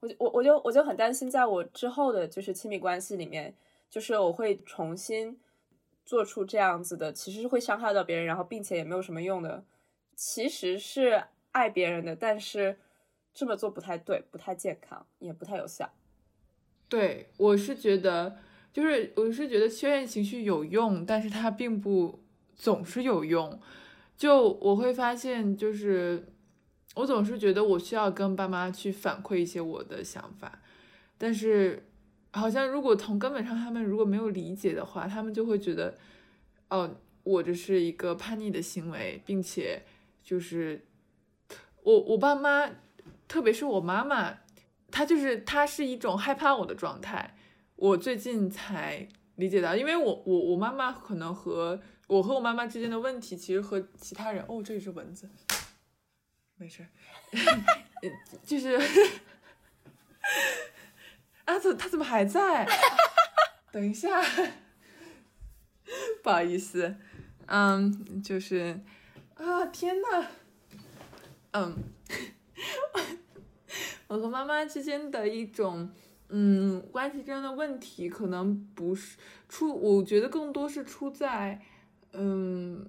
[0.00, 3.54] 我就我我就我就很担心，在我之后的就是亲密关系里面，
[3.88, 5.38] 就是我会重新
[6.04, 9.62] 做出这样子的，其实是会伤害到别人，然后并且也没有什么用的，
[10.14, 12.78] 其实是爱别人的，但是
[13.32, 15.90] 这么做不太对，不太健康，也不太有效。
[16.88, 18.38] 对，我是觉得。
[18.72, 22.22] 就是我是觉得宣泄情绪有用，但是它并不
[22.54, 23.60] 总是有用。
[24.16, 26.28] 就我会发现，就是
[26.94, 30.62] 我总是觉得我需要跟爸妈去反馈一些我的想法，
[31.18, 31.84] 但是
[32.30, 35.98] 好像如果从根本上他们如果没有理解的话，他们就会觉得，
[36.68, 39.82] 哦，我这是一个叛逆的行为，并且
[40.22, 40.86] 就是
[41.82, 42.70] 我我爸妈，
[43.26, 44.38] 特别是我妈妈，
[44.90, 47.36] 她就是她是一种害怕我的状态。
[47.76, 55.30] 我最近才理解到，因为我我我妈妈可能和我和我妈妈之间的问题，其实和其他人哦，这里是蚊子，
[56.56, 56.86] 没事，
[58.44, 58.76] 就是
[61.46, 62.68] 啊，怎他怎么还在？
[63.72, 64.22] 等一下，
[66.22, 66.96] 不好意思，
[67.46, 68.78] 嗯，就是
[69.40, 70.26] 啊，天呐，
[71.52, 71.74] 嗯，
[74.08, 75.90] 我和妈妈之间的一种。
[76.32, 81.60] 嗯，关系中的问题可能不是出，我觉得更多是出在，
[82.12, 82.86] 嗯，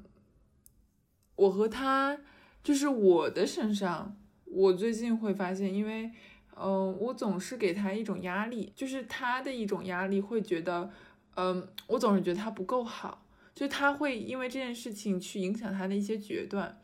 [1.35, 2.19] 我和他
[2.63, 4.15] 就是我的身上。
[4.45, 6.11] 我最近会发现，因为，
[6.55, 10.91] 嗯，我总是给他一种压力，就是他的一种压力，会觉得，
[11.33, 16.79] 嗯，我总是觉得他不够好，就他会因为这件事情去影响他的一些决断。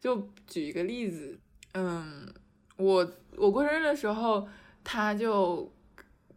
[0.00, 1.38] 就举一个例子，
[1.74, 2.32] 嗯，
[2.76, 4.48] 我我过生日的时候。
[4.84, 5.72] 他就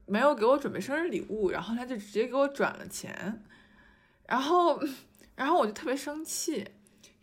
[0.05, 3.43] 没有给我准备生日礼物，然后他就直接给我转了钱，
[4.27, 4.79] 然后，
[5.33, 6.63] 然后我就特别生气，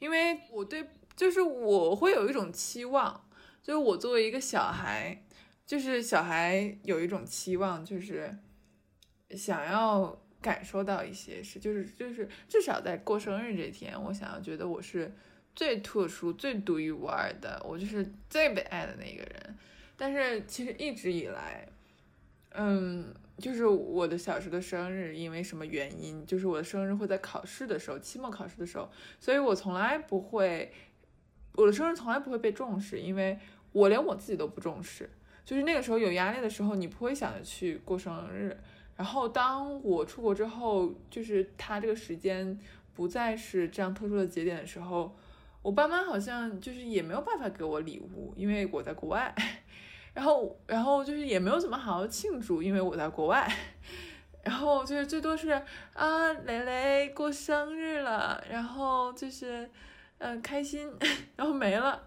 [0.00, 3.24] 因为我对就是我会有一种期望，
[3.62, 5.22] 就是我作为一个小孩，
[5.64, 8.36] 就是小孩有一种期望，就是
[9.36, 15.10] 想要感受到一些事，就是就是至少在过生日这天，我想要觉得我是
[15.54, 19.56] 最特殊、最独一无二的，我就是最被爱的那个人。
[19.96, 21.66] 但是其实一直以来，
[22.50, 26.26] 嗯，就是我的小时的生日，因为什么原因？
[26.26, 30.72] 就是我的生日会在考试的时候，期末考试的时候，所以我从来不会，
[31.54, 33.38] 我的生日从来不会被重视，因为
[33.70, 35.08] 我连我自己都不重视。
[35.44, 38.56] 就是那个时候有压力的时候，你不会想着去过生日。
[39.02, 42.56] 然后当我出国之后，就是他这个时间
[42.94, 45.12] 不再是这样特殊的节点的时候，
[45.60, 49.34] 我爸妈好像就是也没有办法给我礼物，因为我在国外。
[50.14, 53.52] 然后，然后就是也没有怎么好好庆祝，因为我在国外。
[54.44, 55.50] 然后就是最多是
[55.94, 59.68] 啊，蕾蕾过生日了，然后就是
[60.18, 60.88] 嗯开心，
[61.34, 62.00] 然后没了。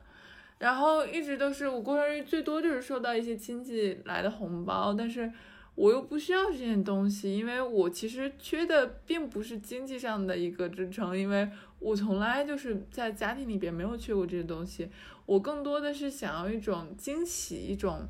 [0.60, 5.30] 然后一直都是我过生日，最多就是收到一些亲戚来的红包，但是
[5.76, 14.90] 我又不需要这件东西，因为我其实缺的并不是经济上的一个支撑，因为我从来就是在家庭里边没有缺过这些东西。
[15.26, 18.08] 我更多的是想要一种惊喜，一种，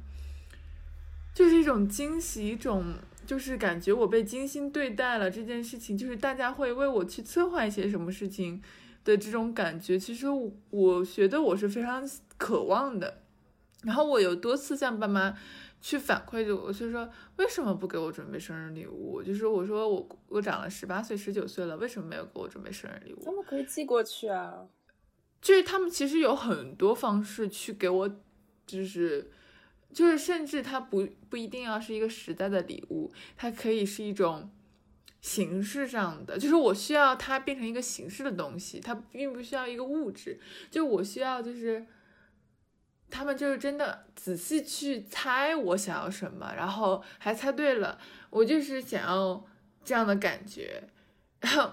[1.33, 2.93] 就是一种惊喜，一种
[3.25, 8.61] 就是感觉我被精心对待了这件事情，就是大家会为我去策划一些什么事情
[9.03, 9.97] 的这种感觉。
[9.97, 10.27] 其实
[10.69, 13.21] 我觉得我是非常渴望的。
[13.83, 15.35] 然后我有多次向爸妈
[15.85, 19.21] 去反馈就，我就说为什么不给我准备生日礼物？
[19.21, 23.23] 就是我说我我长了十八岁、十九岁了，为什么没有给我准备生日礼物？
[23.23, 24.65] 他们可以寄过去啊。
[25.39, 28.09] 就是他们其实有很多方式去给我，
[28.65, 29.29] 就是，
[29.93, 34.49] 就是甚至它不不一定要是一个实在的礼物，它可以是一种
[35.21, 40.39] 形式上的，就是我需要它变成一个形式的东西，它并不需要一个物质，
[40.71, 41.85] 就我需要就是，
[43.09, 47.97] 他们就是真的仔细去猜我想要什么，然后还猜对了。
[48.29, 49.45] 我就是想要
[49.83, 50.83] 这样的感觉，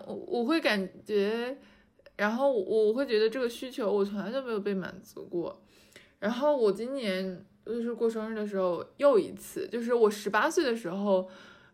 [0.06, 1.58] 我我会感觉，
[2.16, 5.62] 然后我我会觉得这个需求我从来都没有被满足过。
[6.20, 11.28] 然后我今年就是过生日的时候又一次，就是我十八岁的时候，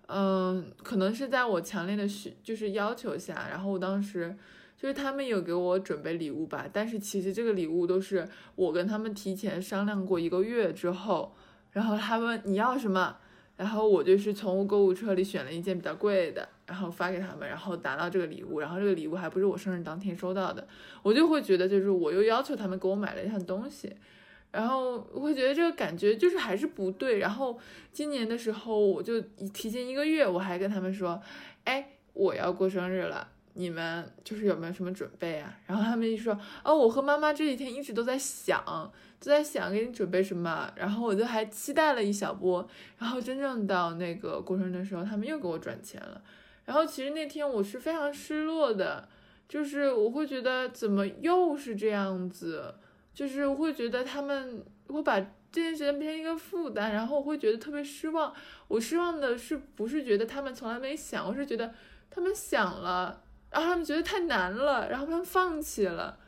[0.06, 4.36] 嗯，可能是在我强烈的需就是要求下，然后我当时。
[4.78, 11.34] 就是他们有给我准备礼物吧，但是其实这个礼物都是我跟他们提前商量过一个月之后，
[11.72, 13.16] 然后他们你要什么，
[13.56, 20.64] 然后我就是从购物车里选了一件比较贵的，然后发给他们，然后拿到这个礼物，然后这个礼物还不是我生日当天收到的，
[21.02, 23.92] 我就会觉得就是我又要求他们给我买了一样东西，
[24.52, 27.58] 然后我会觉得这个感觉就是还是不对，然后
[27.90, 29.20] 今年的时候我就
[29.52, 31.20] 提前一个月我还跟他们说，
[31.64, 33.32] 哎，我要过生日了。
[33.58, 35.52] 你们就是有没有什么准备啊？
[35.66, 38.62] 然后他们一说，哦，我和妈妈这几天一直都在想，
[39.18, 40.72] 都在想给你准备什么。
[40.76, 42.64] 然后我就还期待了一小波。
[42.98, 46.22] 然后真正到那个过生日的时候，他们又给我转钱了。
[46.64, 49.08] 然后其实那天我是非常失落的，
[49.48, 52.72] 就是我会觉得怎么又是这样子，
[53.12, 58.32] 就是我会觉得他们会把这件事情变成一个负担，然后我会觉得特别失望。
[58.68, 61.74] 我失望的是不是觉得他们从来没想，我是觉得
[62.08, 63.24] 他们想了。
[63.50, 66.18] 然后他们觉得太难了，然后他们放弃了，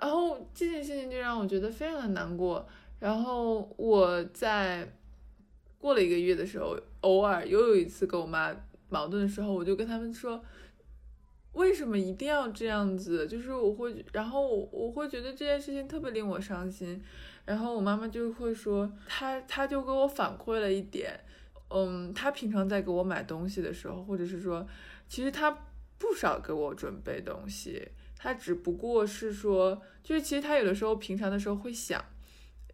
[0.00, 2.64] 然后这件事情就让我觉得非常的难过。
[3.00, 4.88] 然后我在
[5.78, 8.54] 过了一个月的时候，偶尔又有一次跟我妈
[8.88, 10.44] 矛盾的时候，我就跟他们说，
[11.54, 13.26] 为什么一定要这样子？
[13.26, 17.02] 就是我会，然后我会觉得这件事情特别令我伤心。
[17.46, 21.18] 然后我妈妈就会说，她她就给我反馈了一点，
[21.70, 24.64] 嗯，她平常在给我买东西的时候，或者是说，
[25.08, 25.66] 其实她。
[26.00, 27.86] 不少给我准备东西，
[28.16, 32.02] 他只不过是说，就是其实他有的时候平常的时候会想，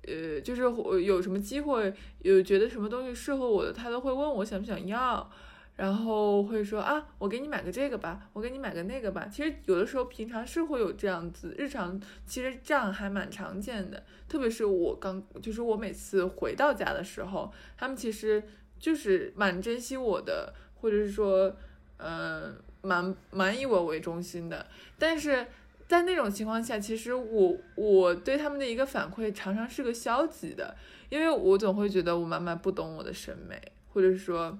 [0.03, 0.62] 呃，就是
[1.03, 5.29] 有什么机会，有觉得什么东西适合我的，他都会问我想不想要，
[5.75, 9.27] 然后会说啊，我给你买个这个吧，我给你买个那个吧。
[9.27, 18.41] 其实有的时候平常是会有这样子，日常其实这样还蛮常见的，特别是我刚，就是我每次回到家的时候，他们其实
[18.79, 21.57] 就是蛮珍惜我的，或者是说，
[21.97, 22.57] 嗯。
[22.87, 24.64] 蛮蛮以我为中心的，
[24.96, 25.44] 但是
[25.88, 30.77] 在那种情况下，其实我我对他们的一个反馈常常是个消极的，
[31.09, 33.61] 因为我总会觉得我妈妈不懂我的审美，
[33.92, 34.57] 或者是说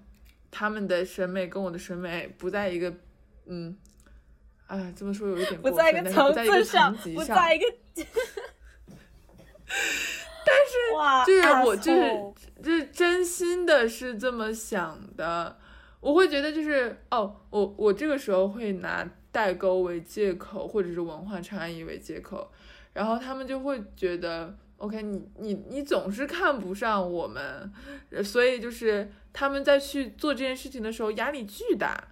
[0.51, 2.93] 他们的审美跟我的审美不在一个，
[3.47, 3.77] 嗯，
[4.67, 7.67] 哎，这么说有一点过分，但是不在一个层级上，在一个，
[10.45, 10.73] 但是
[11.27, 12.01] 就是我就是
[12.62, 15.59] 就是真心的是这么想的。
[16.01, 22.53] 我会觉得就是哦，我我这个时候会拿代沟为借口，或者是文化差异为借口，
[22.93, 27.73] 然后他们就会觉得，OK，你你你总是看不上我们，
[28.23, 32.09] 所以就是他们在去做这件事情的时候压力巨大，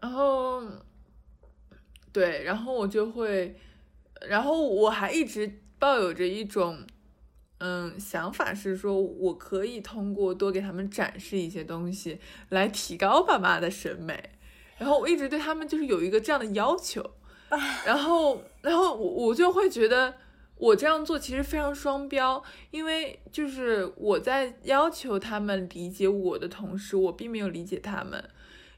[0.00, 0.62] 然后
[2.12, 3.56] 对，然后我就会，
[4.28, 6.86] 然后我还一直抱有着一种。
[7.62, 12.18] 嗯，想法是说，我可以通过多给他们展示一些东西
[12.48, 14.30] 来提高爸妈的审美。
[14.78, 17.04] 然后我一直对他们就是有一个这样的要求，
[17.84, 20.14] 然后，然后我我就会觉得
[20.56, 28.24] 我这样做其实非常双标，因为就是我在要求他们理解我的同时，我并没有理解他们，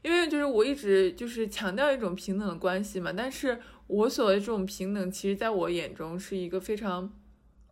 [0.01, 3.13] 因为就是我一直就是强调一种平等的关系嘛。
[3.15, 7.09] 但是我所谓这种平等，其实在我眼中是一个非常。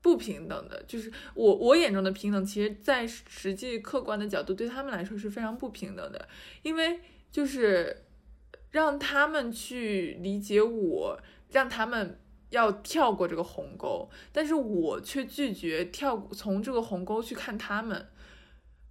[0.02, 6.28] 不平等的，就是我我眼中的平等，其实，在实际客观的角度，对他们来说是非常不平等的，
[6.64, 7.00] 因为
[7.32, 8.04] 就是
[8.72, 11.20] 让他们去理解我，
[11.52, 18.08] 让他们要跳过这个鸿沟，但是我却拒绝跳从这个鸿沟去看他们，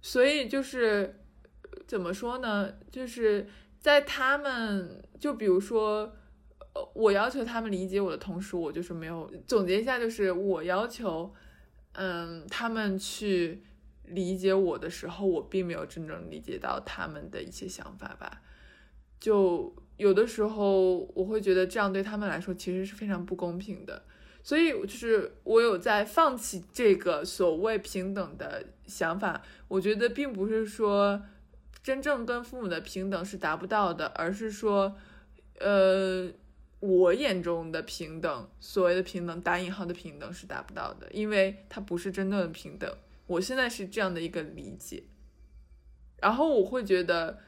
[0.01, 1.19] 所以就是
[1.85, 2.73] 怎么说呢？
[2.89, 6.15] 就是在他们，就比如说。
[6.93, 11.33] 我要求他们理解我的同时，我就是没有总结一下，就是我要求，
[11.93, 13.61] 嗯，他们去
[14.05, 18.41] 理解我的时候，我并没有真正理解到他们的一些想法吧。
[19.19, 24.03] 就有的时候，我会觉得这样对他们来说其实是非常不公平的。
[24.41, 29.41] 所以，就是我有在放弃这个所谓平等的想法。
[29.67, 31.21] 我觉得并不是说
[31.83, 34.95] 真正跟父母的平等是达不到的，而是说，
[35.59, 36.31] 呃。
[36.81, 42.91] 我眼中的平等，所谓的平等打引号的平等是达不到的，因为它不是真正的平等。
[43.27, 45.03] 我现在是这样的一个理解，
[46.17, 47.39] 然后我会觉得，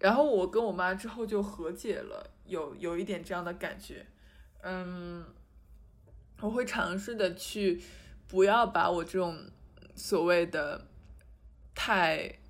[0.00, 4.06] 然后我跟我妈之后就和解了，有有一点这样的感觉，
[4.62, 5.24] 嗯，
[6.40, 7.80] 我会尝试的去
[8.26, 9.38] 不要把我这种
[9.94, 10.88] 所谓的
[11.76, 12.40] 太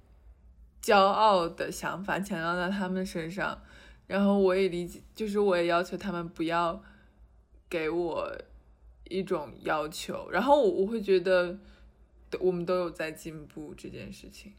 [0.82, 3.60] 骄傲的想法强加在他们身上。
[4.06, 6.82] 然后我也理解，就是我也要求他们不要
[7.68, 8.36] 给我
[9.04, 10.28] 一种要求。
[10.30, 11.58] 然后我我会觉得
[12.40, 14.52] 我们都有在进步这件事情。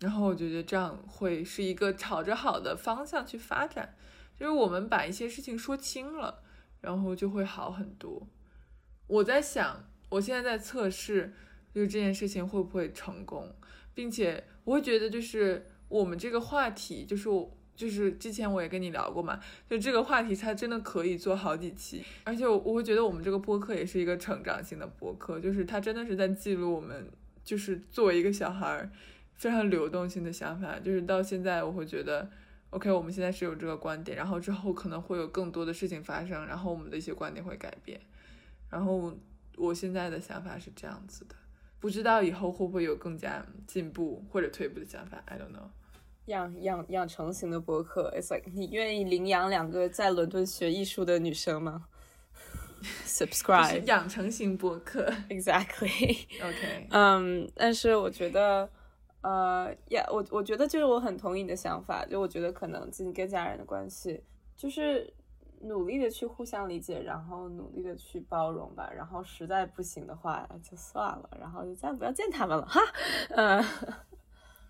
[0.00, 3.94] 然后我觉得这样会是一个朝着好的方向去发展，
[4.36, 6.42] 就是我们把一些事情说清了，
[6.80, 8.26] 然后就会好很多。
[9.06, 11.32] 我在想，我现在在测试，
[11.72, 13.54] 就是这件事情会不会成功，
[13.94, 27.10] 并且我会觉得，就是我们这个话题，就是我就是之前我也跟你聊过嘛，就这个话题它真的可以做好几期，而且我我会觉得我们这个播客也是一个成长性的播客，就是它真的是在记录我们，
[27.44, 28.90] 就是作为一个小孩儿。
[29.34, 32.30] 非常流动性的想法，就是到现在我会觉得
[32.70, 38.00] ，OK，我们现在是有这个观点，然后之后可能会有更多的事情发生，然后我们的一些观点会改变。
[38.70, 39.12] 然后
[39.56, 41.34] 我现在的想法是这样子的，
[41.80, 45.66] 不知道以后会不会有更加进步或者退步的想法，I don't know。
[46.26, 51.86] 养养养成型的博客，It's like 你愿意领养两个在伦敦学艺术的女生吗？
[53.06, 53.84] Subscribe。
[53.84, 56.26] 养成型博客，Exactly。
[56.44, 56.86] OK。
[56.90, 58.68] 嗯，但是我觉得。
[59.22, 64.20] 呃，呀，我我觉得就是我很同意你的想法，就我觉得可能自己跟家人的关系，
[64.56, 65.14] 就是
[65.60, 72.80] 努力的去互相理解，然后努力的去包容吧，然后实在不行的话就算了，然后就再不要见他们了哈，
[73.30, 73.64] 嗯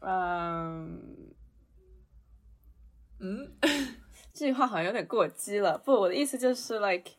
[0.00, 1.00] 嗯
[3.22, 3.56] 嗯，
[4.34, 7.12] 这句话好像有点过激了，不，我的意思就是 like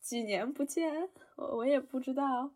[0.00, 2.50] 几年不见，我我也不知道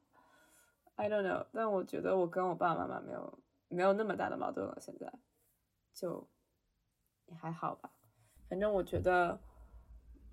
[0.94, 3.38] ，I don't know，但我觉得我跟我爸爸妈妈没有。
[3.70, 5.12] 没有那么大的矛盾了，现在
[5.92, 6.26] 就
[7.26, 7.90] 也还好吧。
[8.48, 9.38] 反正我觉得，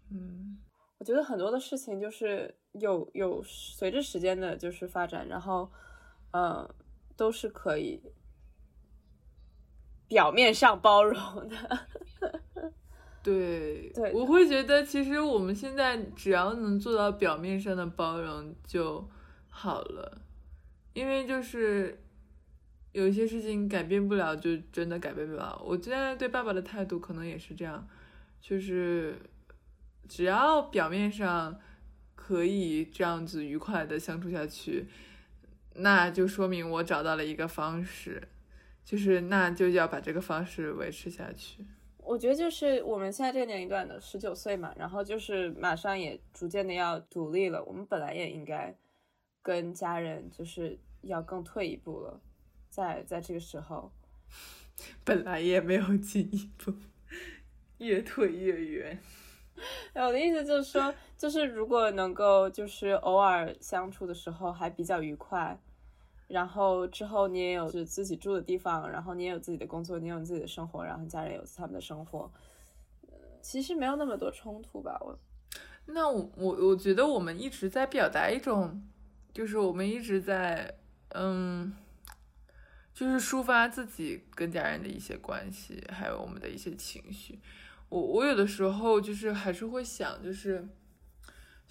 [0.10, 0.58] 嗯，
[0.98, 5.70] 我觉得很多的事情就是有有随着时间的就是发展，然后，
[6.32, 6.74] 嗯，
[7.18, 8.02] 都是可以
[10.08, 11.80] 表面上包容的。
[13.24, 19.10] 对对，我会觉得其实我们现在只要能做到表面上的包容就
[19.50, 20.22] 好了，
[20.94, 22.02] 因为就是。
[22.92, 25.62] 有一些事情改变不了，就真的改变不了。
[25.66, 27.86] 我现在对爸爸的态度可能也是这样，
[28.40, 29.20] 就是
[30.08, 31.60] 只要表面上
[32.16, 34.88] 可以这样子愉快的相处下去，
[35.74, 38.30] 那就说明我找到了一个方式，
[38.86, 41.66] 就是那就要把这个方式维持下去。
[41.98, 48.74] 我觉得就是我们现在这个年龄段的十九岁嘛，然后就是马上也逐渐的要独立了，我们本来也应该
[49.42, 52.22] 跟家人就是要更退一步了。
[52.70, 53.92] 在在这个时候，
[55.04, 56.74] 本来也没有进一步，
[57.80, 59.00] 越退越远。
[59.96, 65.58] 我的意思就是说，就是如果能够就是偶尔相处的时候还比较愉快，
[66.28, 72.32] 然后之后你也有是自己住的地方，然后你也有自己的工作，你有自己的生活，然后家人有他们的生活，
[73.42, 74.98] 其实没有那么多冲突吧？
[75.02, 75.18] 我
[75.86, 78.82] 那我我我觉得我们一直在表达一种，
[79.34, 80.78] 就是我们一直在
[81.10, 81.74] 嗯。
[82.96, 87.42] 就是抒发自己跟家人的一些关系，还有我们的一些情绪。
[87.90, 90.66] 我我有的时候就是还是会想，就是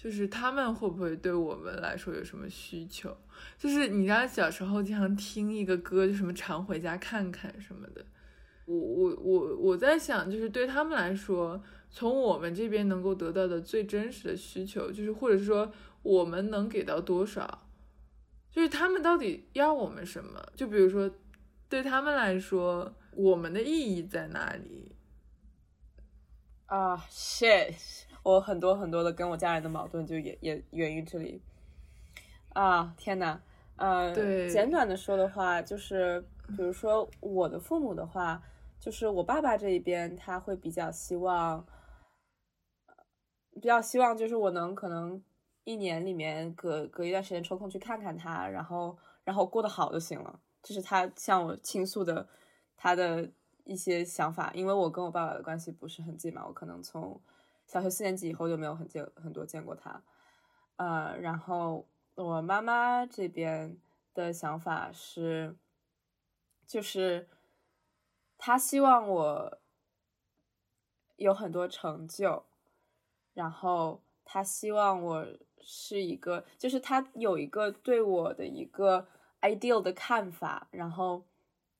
[0.05, 3.09] 就是他们会不会对我们来说有什么需求？
[3.57, 8.05] 就是你知道小时候经常听一个歌，就什么常回家看看什么的。
[8.65, 17.67] 我我我我在想，就是对他们来说，从我们这边能够得到的最真实的需求，就是或者是说我们能给到多少？
[18.51, 20.39] 就是他们到底要我们什么？
[20.55, 21.09] 就比如说，
[21.67, 24.91] 对他们来说，我们的意义在哪里？
[26.67, 28.04] 啊，shit！
[28.25, 31.41] 我很多很多的跟我家人的矛盾就也也源于这里。
[32.53, 33.39] 啊，天呐，
[33.75, 38.41] 呃，对，简短的说的话，就是比如说我的父母的话，
[38.79, 41.65] 就是我爸爸这一边，他会比较希望，
[43.53, 45.23] 比较希望就是我能可能。
[45.67, 50.39] 一年里面隔隔一段时间抽空去看看他，然后然后过得好就行了。
[50.61, 52.27] 这是他向我倾诉的
[52.77, 53.27] 他的
[53.63, 54.51] 一些想法。
[54.53, 57.19] 因为我跟我爸爸的关系不是很近嘛，我可能从
[57.67, 60.01] 小学四年级以后就没有很见很多见过他。
[60.77, 63.77] 呃，然后我妈妈这边
[64.13, 65.55] 的想法是，
[66.67, 67.27] 就是
[68.37, 69.59] 他希望我
[71.17, 72.45] 有很多成就，
[73.33, 75.27] 然后他希望我。
[75.67, 79.07] 是一个，就是他有一个对我的一个
[79.41, 81.25] ideal 的看法，然后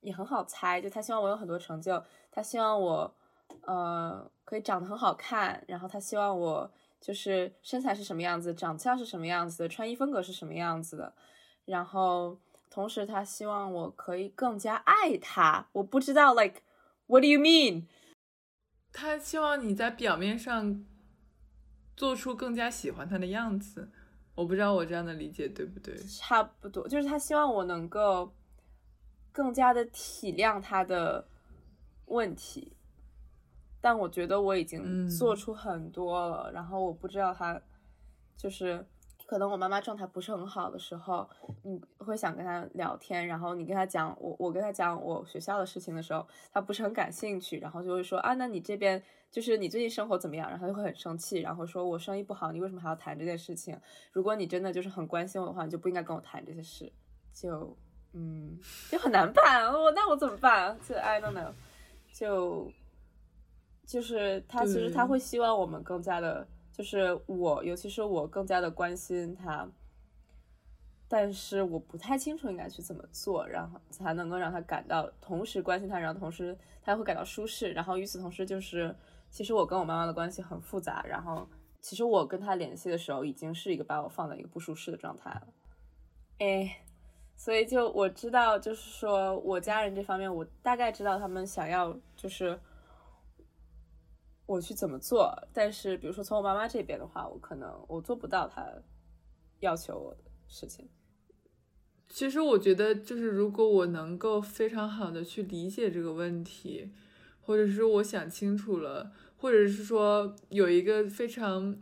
[0.00, 3.14] 也很好猜，就他希望我有很多成就，他希望我
[3.62, 6.70] 呃可以长得很好看，然后他希望我
[7.00, 11.14] 就是身材是什么样子，长相是什么样子的，穿衣风格是什么样子的。
[11.64, 12.38] 然后
[12.70, 15.68] 同时他希望我可以更加爱他。
[15.72, 16.62] 我不知道，like
[17.06, 17.86] what do you mean？
[18.92, 20.84] 他希望你在表面上
[21.96, 23.90] 做出更加喜欢他的样子。
[24.36, 25.96] 我不知道我这样的理解对不对？
[25.96, 28.32] 差不多，就是他希望我能够
[29.32, 31.26] 更加的体谅他的
[32.04, 32.75] 问题。
[33.86, 37.62] 但我觉得我已经做出很多了，然后我不知道他，
[38.36, 38.84] 就是
[39.28, 41.30] 可能我妈妈状态不是很好的时候，
[41.62, 50.50] 你会想跟他聊天，然后你跟他讲我我跟他讲我学校的事情的时候，他不是很感兴趣，然后就会说啊，那你这边就是你最近生活怎么样？
[50.50, 53.78] 然后就会很生气，然后说我生意不好，你为什么还要谈这件事情？
[54.10, 56.92] 如果你真的就是很关心我的话，你就不应该跟我谈这些事，
[57.32, 57.76] 就
[58.14, 58.58] 嗯，
[58.90, 60.76] 就很难办，我那我怎么办？
[60.88, 61.52] 就 I don't know，
[62.12, 62.68] 就。
[63.86, 69.64] 就是他，其实他会希望我们更加的，就是我，尤其是我更加的关心他，
[71.06, 78.92] 但是我不太清楚应该去怎么做，然后才能够让他感到同时关心他，然后同时他会感到舒适，然后与此同时，就是
[79.30, 81.48] 其实我跟我妈妈的关系很复杂，然后
[81.80, 85.46] 其实我跟他联系的时候，已经是一个把我放在一个不舒适的状态了，
[86.40, 86.84] 哎，
[87.36, 92.58] 所以就我知道，就是说我家人这方面，我大概知道他们想要就是。
[94.46, 95.36] 我去怎么做？
[95.52, 98.64] 但是，比如说从我妈妈这边的话，我可能我做不到她
[99.58, 100.88] 要求我的事情。
[102.08, 106.92] 其实我觉得，就是如果我能够非常好的去理解这个问题，
[107.40, 111.80] 或者是我想清楚了，或者是说有一个非常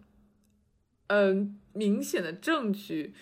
[1.09, 3.15] 嗯明显的证据，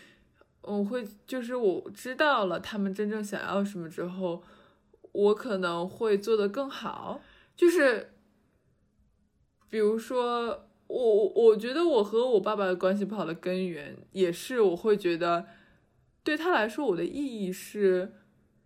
[0.61, 4.45] 我会就是我知道了他们真正想要什么之后，
[5.11, 7.21] 我可能会做得更好，
[7.57, 8.11] 就是。
[9.73, 15.47] 比如说，我我我觉得我和我爸爸的关系不好的根源，也是我会觉得，
[16.23, 18.13] 对他来说，我的意义是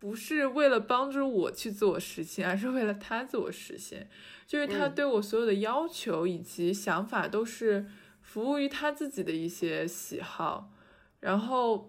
[0.01, 4.11] 不是为了帮助我去自我实现，而是为了他自我实现。
[4.49, 7.87] 就是他对我所有的要求以及想法，都是
[8.21, 10.73] 服务于他自己的一些喜好。
[11.21, 11.89] 然后，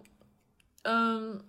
[0.83, 1.43] 嗯，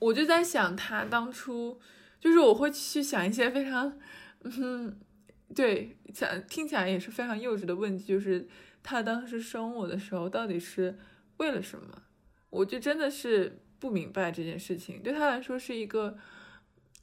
[0.00, 1.78] 我就在想，他当初
[2.18, 3.96] 就是我会去想一些非常，
[4.42, 4.98] 嗯。
[5.54, 8.48] 对，想听起来也是非常幼稚的问题，就是
[8.82, 10.98] 他当时生我的时候到底是
[11.38, 12.02] 为了什么？
[12.50, 15.02] 我就真的是不明白这件事情。
[15.02, 16.16] 对他来说是一个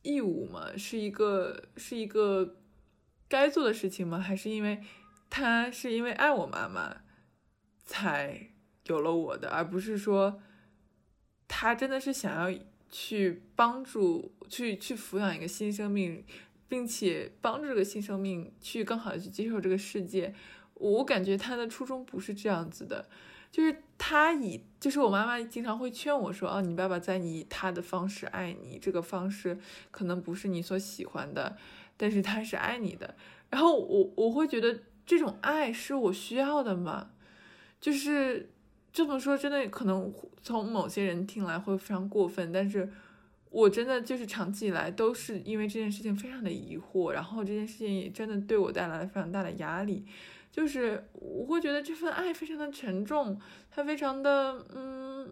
[0.01, 0.77] 义务吗？
[0.77, 2.57] 是一个是一个
[3.27, 4.19] 该做的事情吗？
[4.19, 4.81] 还是因为
[5.29, 7.01] 他是因为爱我妈妈
[7.83, 8.51] 才
[8.85, 10.41] 有了我的，而不是说
[11.47, 16.23] 他真的是想要去帮助、去去抚养一个新生命？
[16.69, 20.33] 并且帮助这个新生命去更好的去接受这个世界，
[20.73, 23.07] 我感觉他的初衷不是这样子的，
[23.51, 29.57] 就是他以，就是我妈妈经常会劝我说，哦，你爸爸在你他的方式爱你，这个方式
[29.91, 31.55] 可能不是你所喜欢的，
[31.95, 33.15] 但是他是爱你的。
[33.49, 37.11] 然后我我会觉得这种爱是我需要的吗？
[37.79, 38.49] 就是
[38.91, 40.13] 这么说，真的可能
[40.43, 42.91] 从某些人听来会非常过分，但是。
[43.49, 50.05] 我真的就是长期以来都是因为这件事情非常的疑惑，然后这件事情也真的对我带来了非常大的压力，
[50.51, 53.39] 就是我会觉得这份爱非常的沉重，
[53.71, 55.31] 它非常的嗯，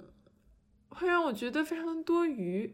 [0.89, 2.73] 会让我觉得非常的多余，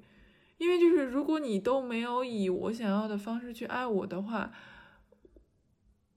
[0.60, 4.52] 因为就是如果你都没有以我想要的方式去爱我的话，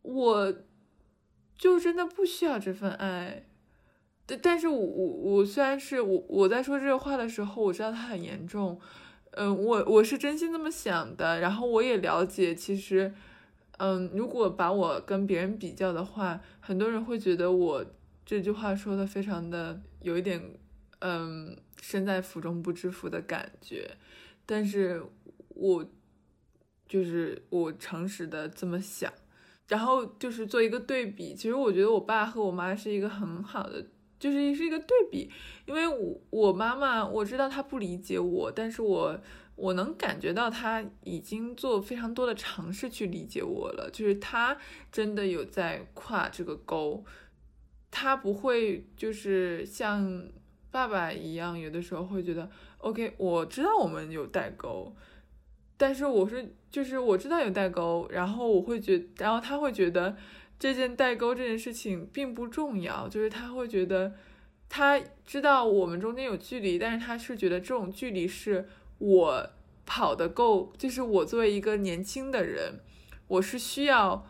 [0.02, 0.54] 我
[1.56, 3.46] 就真的不需要这份爱，
[4.26, 8.78] 但但是我我虽然是我我在说这个话的时候，我知道它很严重。
[9.36, 13.12] 嗯，我我是真心这么想的，然后我也了解，其实，
[13.78, 17.84] 嗯，如果把我跟别人比较的话，很多人会觉得我
[18.24, 20.40] 这句话说的非常的有一点，
[21.00, 23.96] 嗯，身在福中不知福的感觉，
[24.46, 25.02] 但是
[25.48, 25.84] 我
[26.86, 29.12] 就是我诚实的这么想，
[29.66, 33.84] 然后就是做一个对比，其实我觉得我爸和我妈是一个很好的。
[34.24, 35.30] 就是是一个对比，
[35.66, 39.20] 因为我我妈妈我知道她不理解我，但是我
[39.54, 44.56] 我能感觉到她已经做非常多的尝试去理解我了，就是她
[44.90, 47.04] 真的有在跨这个沟，
[47.90, 50.26] 她不会就是像
[50.70, 52.48] 爸爸一样，有的时候会觉得
[52.78, 54.96] OK，我知道我们有代沟，
[55.76, 60.16] 但是我是就是我知道有代沟，然后我会觉，然后他会觉得。
[60.64, 64.14] 这件代沟这件事情并不重要，就是他会觉得，
[64.66, 69.50] 他知道我们中间有距离，但是他是觉得这种距离是我
[69.84, 72.80] 跑得够，就是我作为一个年轻的人，
[73.28, 74.26] 我是需要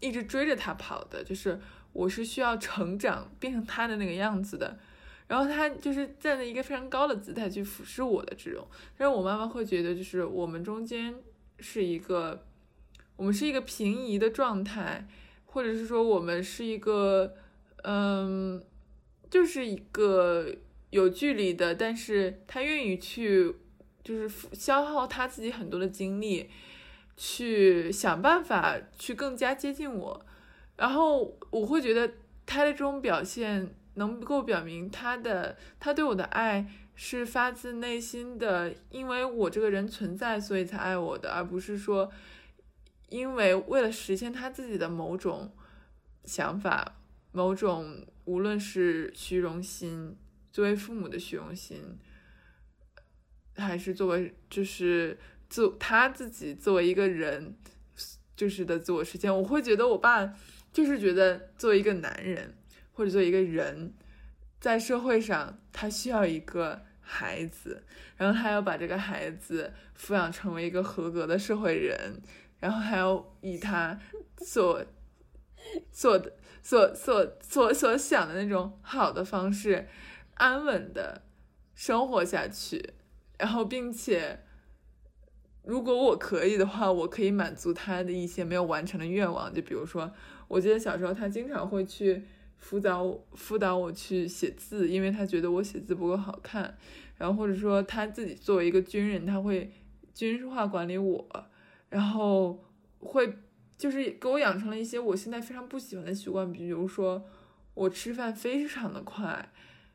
[0.00, 1.58] 一直追着他跑的，就是
[1.94, 4.78] 我是需要成长变成他的那个样子的。
[5.26, 8.68] 然后他就是站在一个非常高的姿态去俯视我的这种，
[8.98, 11.14] 但是我妈妈会觉得就是我们中间
[11.60, 12.44] 是一个，
[13.16, 15.08] 我们是一个平移的状态，
[15.58, 17.34] 或者是说我们是一个，
[17.82, 18.62] 嗯，
[19.28, 20.54] 就是一个
[20.90, 23.56] 有距离的，但是他愿意去，
[24.04, 26.48] 就是消耗他自己很多的精力，
[27.16, 30.24] 去想办法去更加接近我，
[30.76, 32.08] 然后我会觉得
[32.46, 33.74] 他的这种表现。
[33.94, 42.08] 能够表明他的他对我的爱是发自内心的，因为我这个人存在，所以才爱我的，而不是说
[43.08, 45.52] 因为为了实现他自己的某种
[46.24, 46.96] 想法、
[47.32, 50.16] 某种无论是虚荣心，
[50.52, 51.98] 作为父母的虚荣心，
[53.56, 57.56] 还是作为就是自他自己作为一个人
[58.36, 60.34] 就是的自我实现，我会觉得我爸
[60.72, 62.54] 就是觉得作为一个男人。
[62.90, 63.94] 或者做一个人，
[64.58, 67.84] 在社会上，他需要一个孩子，
[68.16, 72.20] 然后他要把这个孩子抚养成为一个合格的社会人，
[72.60, 73.98] 然后还要以他
[74.38, 74.84] 所
[75.90, 76.32] 所的
[76.62, 79.86] 所所所所想的那种好的方式，
[80.34, 81.22] 安稳的
[81.74, 82.94] 生活下去，
[83.38, 84.40] 然后并且，
[85.64, 90.12] 如果我可以的话，我可以满足他的一些没有完成的愿望，就比如说，
[90.48, 92.24] 我记得小时候他经常会去。
[92.60, 96.76] 辅导辅导我去写字，因为他觉得我写字不够好看。
[97.16, 99.70] 然后或者说他自己作为一个军人，他会
[100.12, 101.24] 军事化管理我，
[101.90, 102.64] 然后
[103.00, 103.38] 会
[103.76, 107.24] 就是给我养成了一些我现在非常不喜欢的习惯，比如说
[107.74, 109.50] 我吃饭非常的快，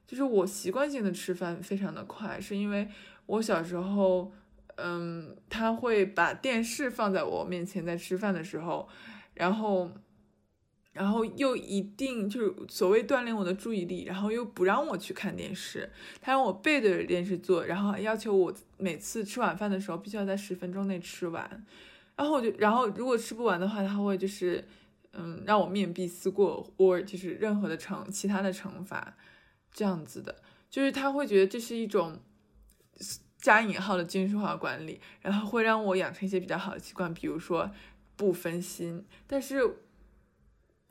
[0.05, 2.87] 就是我习惯性的吃饭非常的快，是因为
[3.25, 4.31] 我小时候，
[4.75, 8.87] 嗯，他会把电视放在我面前在吃饭的时候，
[9.33, 9.91] 然后。
[10.93, 15.91] 然后又一定就是所谓锻炼我的注意力，然后又不让我去看电视，
[16.21, 21.65] 他让我背对着电视做，然后要求我每次吃晚饭的时候必须要在十分钟内吃完，
[22.15, 24.63] 然后我就，然后如果吃不完的话，他会就是，
[25.13, 29.17] 嗯，让我面壁思过，或就是任何的惩其他的惩罚，
[29.71, 32.19] 这样子的，就是他会觉得这是一种
[33.39, 37.71] 加引号的军事化管理，然后会让我养成一些比较好的习惯，比如说
[38.15, 39.77] 不分心，但是。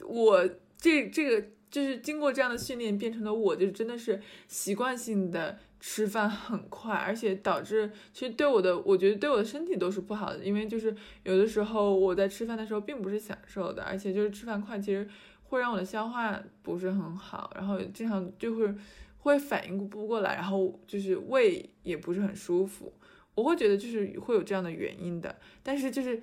[0.07, 10.95] 我这这个就是经过这样的训练变成的，我就真的是习惯性的吃饭很快，而且导致其实对我的，我觉得对我的身体都是不好的，因为就是
[11.25, 15.09] 有的时候我在吃饭的时候并不是享受的，而且就是吃饭快，其实
[15.45, 18.75] 会让我的消化不是很好，然后经常就会
[19.19, 22.93] 会反应不过来，然后就是胃也不是很舒服，
[23.35, 26.23] 我会觉得就是会有这样的原因的，但是就是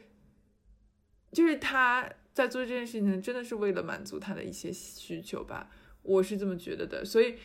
[1.31, 2.07] 就是他。
[2.39, 5.69] 在做这件事情，真的是为了满足他的一些需求吧，
[6.03, 7.03] 我是这么觉得的。
[7.03, 7.35] 所以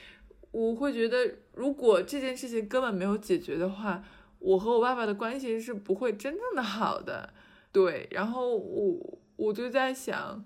[0.53, 4.05] 我会觉得，如果这件事情根本没有解决的话，
[4.39, 7.35] 我和我爸爸的关系是不会真正的好的。
[7.73, 10.45] 对，然后我我就在想，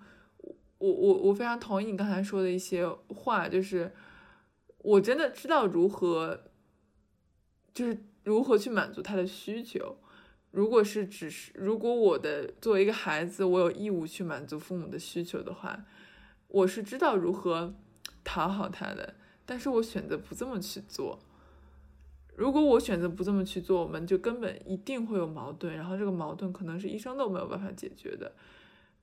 [0.79, 3.93] 我我我非常同意你刚才说的一些话，就是
[4.79, 6.45] 我真的知道如何，
[7.75, 9.99] 就是如何去满足他的需求。
[10.51, 15.85] 如果是只是如果我的作为一个孩子，我有义务去满足父母的需求的话，
[16.49, 17.75] 我是知道如何
[18.25, 21.19] 讨好他的，但是我选择不这么去做。
[22.35, 28.33] 如果我选择不这么去做，我们就根本一定会有矛盾，然后这个矛盾可能是一生都没有办法解决的。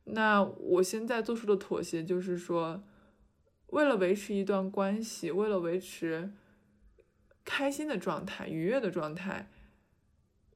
[0.05, 2.83] 那我现在做出的妥协就是说，
[3.67, 6.31] 为了维持一段关系，为了维持
[7.43, 9.51] 开心的状态、愉悦的状态。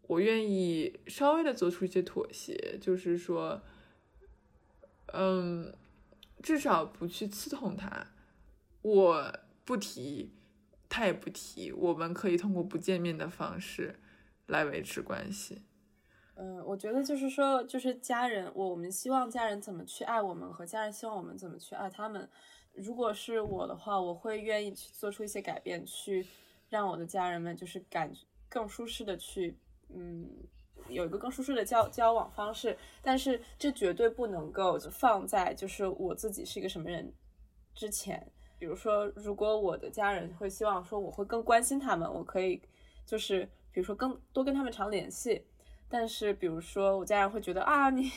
[0.10, 3.62] 我愿意稍微的做出一些妥协，就是说，
[5.14, 5.72] 嗯，
[6.41, 8.07] 至少不去刺痛他。
[8.82, 10.32] 我不提，
[10.89, 13.99] 他也不提，我们可以通过不见面的方式
[14.47, 15.62] 来维持关系。
[16.34, 22.28] 嗯，我觉得就是说，就是家人，我们希望家人怎么去爱我们，和家人希望我们怎么去爱他们。
[22.74, 26.26] 如果是我的话，我会愿意去做出一些改变，去
[26.68, 28.12] 让我的家人们就是感
[28.49, 29.55] 更舒适的去。
[29.94, 30.30] 嗯，
[30.88, 37.12] 有一个更舒适的交交往方式，但是这绝对不能够放在就是我自己是一个什么人
[37.74, 38.32] 之前。
[38.60, 42.62] 比如说，如果我的家人会希望说我会更关心他们，我可以
[43.06, 45.46] 就是比如说更多跟他们常联系。
[45.88, 48.12] 但是比如说我家人会觉得啊，你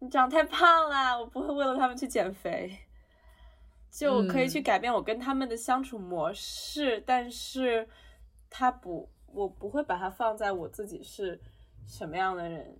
[0.00, 2.76] 你长太胖了，我不会为了他们去减肥，
[3.90, 7.88] 就可以去改变我跟他们的相处模式，但是
[8.48, 9.08] 他不。
[9.32, 11.40] 我不会把它放在我自己是
[11.86, 12.78] 什么样的人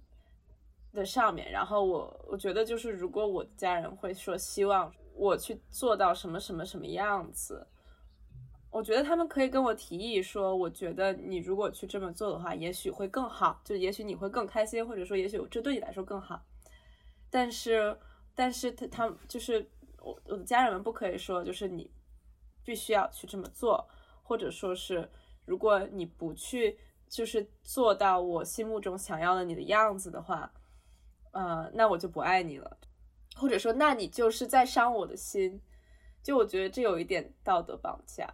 [0.92, 7.66] 的上面，然后我我觉得就是如果我的家人会说希望我去做到什么什么什么样子。
[8.72, 16.40] 我觉得他们可以跟我提议说，我觉得你如果去这么做的话，也许会更好，就也许你会更开心，或者说也许这对你来说更好。
[17.28, 17.98] 但是，
[18.32, 21.90] 但是他他就是我我的家人们不可以说，就是你
[22.64, 23.84] 必须要去这么做，
[24.22, 25.10] 或者说是
[25.50, 26.78] 如果你不去，
[27.08, 30.52] 就是做到我心目中想要的你的样子的话，
[31.32, 32.78] 呃，那我就不爱你了，
[33.34, 35.60] 或者说那你就是在伤我的心，
[36.22, 38.32] 就我觉得这有一点道德绑架。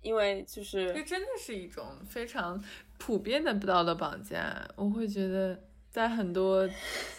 [0.00, 2.58] 因为就是这真的是一种非常
[2.98, 6.66] 普遍的道德绑架，我会觉得在很多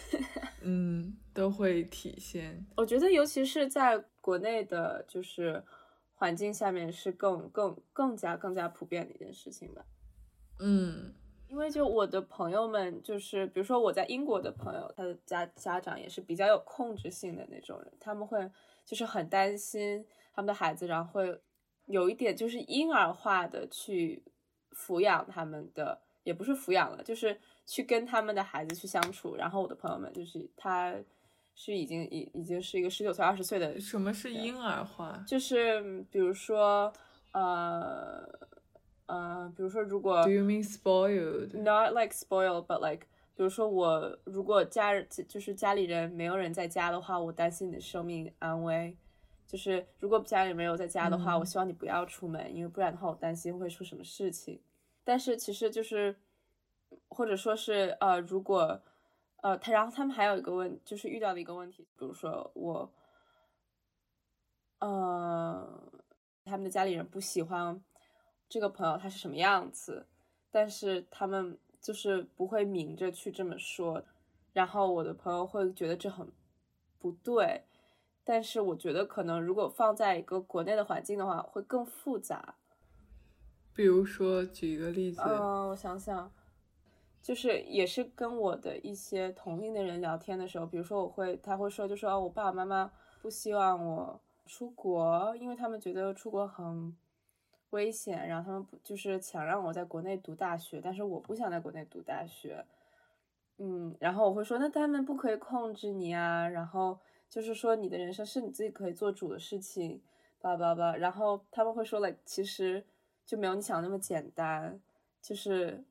[0.62, 2.66] 嗯都会体现。
[2.76, 5.64] 我觉得尤其是在国内的，就是
[6.14, 9.84] 环境下面是更更更加更加普遍的一件事情吧。
[10.60, 11.14] 嗯，
[11.48, 18.50] 因为就我的朋友们，就是比如说我在英国的朋友，他的家家长也是比较有控制性的那种人，他们会
[18.84, 21.40] 就是很担心他们的孩子，然后会。
[21.86, 24.24] 有一点就是婴儿化的去
[24.72, 29.36] 抚养他们的，也不是抚养了，就是去跟他们的孩子去相处。
[29.36, 30.94] 然后我的朋友们就是他
[31.54, 33.80] 是已经已已经是一个十九岁二十岁的。
[33.80, 35.24] 什么是婴儿化？
[35.26, 36.92] 就是比如说
[37.32, 38.28] 呃
[39.06, 40.24] 呃，比如说如果。
[40.24, 41.56] Do you mean spoiled?
[41.56, 48.96] Not like spoiled, but like，比如说我如果家人就是家里人没有人在家的话，我担心你的生命安危。
[49.46, 54.60] 就是如果家里没有在家的话，我希望你不要出门，因为不然的话我担心会出什么事情。
[55.04, 56.16] 但是其实就是，
[57.08, 58.80] 或者说是呃，如果
[59.44, 62.90] 呃他，然后他们还有一个问，就是遇到的一个问题，比如说我，
[64.78, 65.92] 呃，
[66.46, 67.78] 他们的家里人不喜欢
[68.48, 70.06] 这个朋友他是什么样子，
[70.50, 74.02] 但是他们就是不会明着去这么说，
[74.54, 76.32] 然后我的朋友会觉得这很
[76.98, 77.64] 不对。
[78.26, 82.54] 但是我觉得，可能如果放在一个国内的环境的话，会更复杂。
[83.74, 85.20] 比如说，举一个例子。
[85.20, 86.32] 嗯，我想想，
[87.24, 96.94] 就是也是跟我的一些同龄的人聊天的时候，比如说我会，他会说，就说哦我爸爸妈妈不希望我出国，因为他们觉得出国很
[97.70, 102.62] 危险，然后他们不就是想让我在国内读大学，但是我不想在国内读大学。
[103.56, 106.98] 嗯，然后我会说，那他们不可以控制你啊，然后。
[107.26, 110.00] 就是说，你的人生是你自己可以做主的事情，
[110.40, 110.94] 叭叭叭。
[110.94, 112.84] 然后他们会说，like，其实
[113.26, 114.80] 就没有你想的那么简单。
[115.20, 115.82] 就是，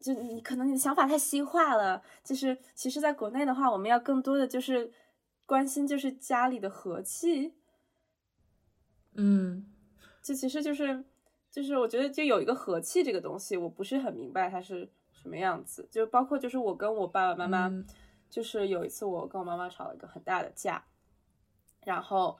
[0.00, 2.02] 就你可能你的想法太西化了。
[2.24, 4.92] 就是，其实，在国内的话，我们要更多的就是
[5.44, 7.54] 关心，就是家里的和气。
[9.14, 9.66] 嗯，
[10.22, 11.04] 这其实就是，
[11.50, 15.88] 就是我觉得就有一个和气这个东西，我不是很明白它是什么样子。
[15.90, 17.84] 就包括就是我跟我爸爸妈妈。
[18.28, 20.84] 就是有一次，我跟我妈妈吵了一个很大的架，
[21.84, 22.36] 然后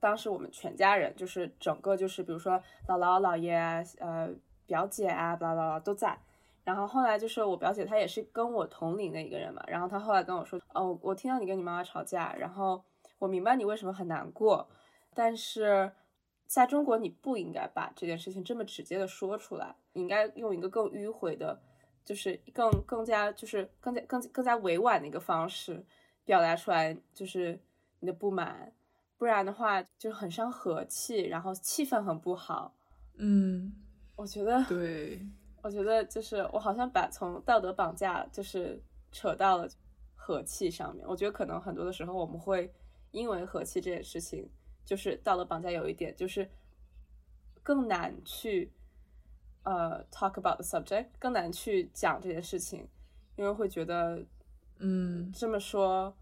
[0.00, 2.54] 当时我们全家人，就是整个就是比如说
[2.88, 4.30] 姥姥姥爷啊，呃
[4.64, 6.18] 表姐啊，巴拉巴拉都在。
[6.66, 12.84] 然后后来就是我表姐她也是跟我同龄的一个人嘛，然后她后来跟我说，哦，我听到你跟你妈妈吵架，然后
[13.20, 14.68] 我明白你为什么很难过，
[15.14, 15.92] 但是
[16.46, 21.62] 在中国你不应该把这件事情这么直接的说出来，你应该用一个更迂回的。
[22.04, 25.84] 就是更更加就是更加更更加委婉的一个方式
[26.24, 27.58] 表达出来，就是
[27.98, 28.72] 你的不满，
[29.18, 32.72] 不然的话就很伤和气，然后气氛很不好。
[33.18, 33.72] 嗯，
[34.14, 35.20] 我觉得对，
[35.66, 39.68] 我觉得就是我好像把从道德绑架就是扯到了
[40.14, 41.04] 和气上面。
[41.08, 42.72] 我觉得可能很多的时候我们会
[43.10, 44.48] 因为和气这件事情，
[44.84, 46.48] 就是道德绑架有一点就是
[47.64, 48.72] 更难去。
[49.64, 52.88] 呃，talk about the subject 更难去讲这件事情，
[53.34, 54.24] 因为会觉得，
[54.78, 56.16] 嗯，这么说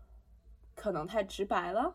[0.74, 1.95] 可能太直白了。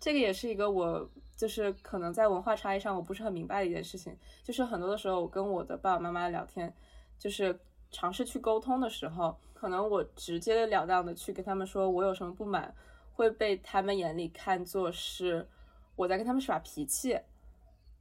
[0.00, 1.08] 这个也是一个我
[1.38, 4.14] 就是可能在文化差异上我不是很明白的一件事情。
[4.42, 6.74] 就是很多的时候，我跟我的爸爸妈妈聊天，
[7.16, 7.56] 就是
[7.92, 12.74] 尝试去沟通的时候，可能我直截了当的去跟他们说我有什么不满，
[13.12, 15.48] 会被他们眼里看作是
[15.94, 17.16] 我在跟他们耍脾气，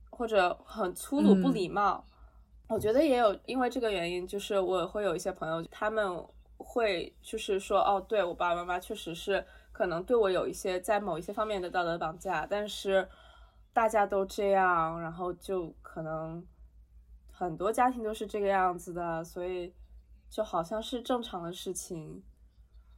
[0.10, 2.04] 或者很粗鲁不礼貌。
[2.70, 6.26] 我觉得也有，因为这个原因，就是我会有一些朋友，他们
[6.58, 13.08] 会就是说，哦，对我爸爸妈妈确实是可能对我有一些在某一些方面的道德绑架，但是
[13.78, 16.44] 大家都这样，然后就可能
[17.32, 19.72] 很多家庭都是这个样子的，所以
[20.32, 22.24] 就好像是正常的事情。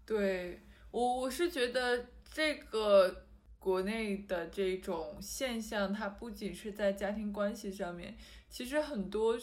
[0.05, 3.25] 对我，我是觉得这个
[3.59, 8.15] 国内的这种现象，它不仅是在家庭关系上面，
[8.47, 9.37] 其实很多。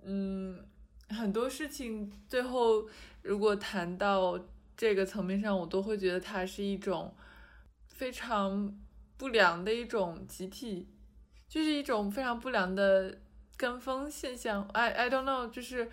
[0.00, 0.64] 嗯，
[1.10, 2.88] 很多事情最后
[3.20, 4.38] 如果谈到
[4.76, 7.12] 这个层面上，我都会觉得它是一种
[7.88, 8.72] 非常
[9.18, 10.88] 不良的一种集体，
[11.46, 13.18] 就是一种非常不良的
[13.56, 14.66] 跟风现象。
[14.72, 15.90] I I don't know，就是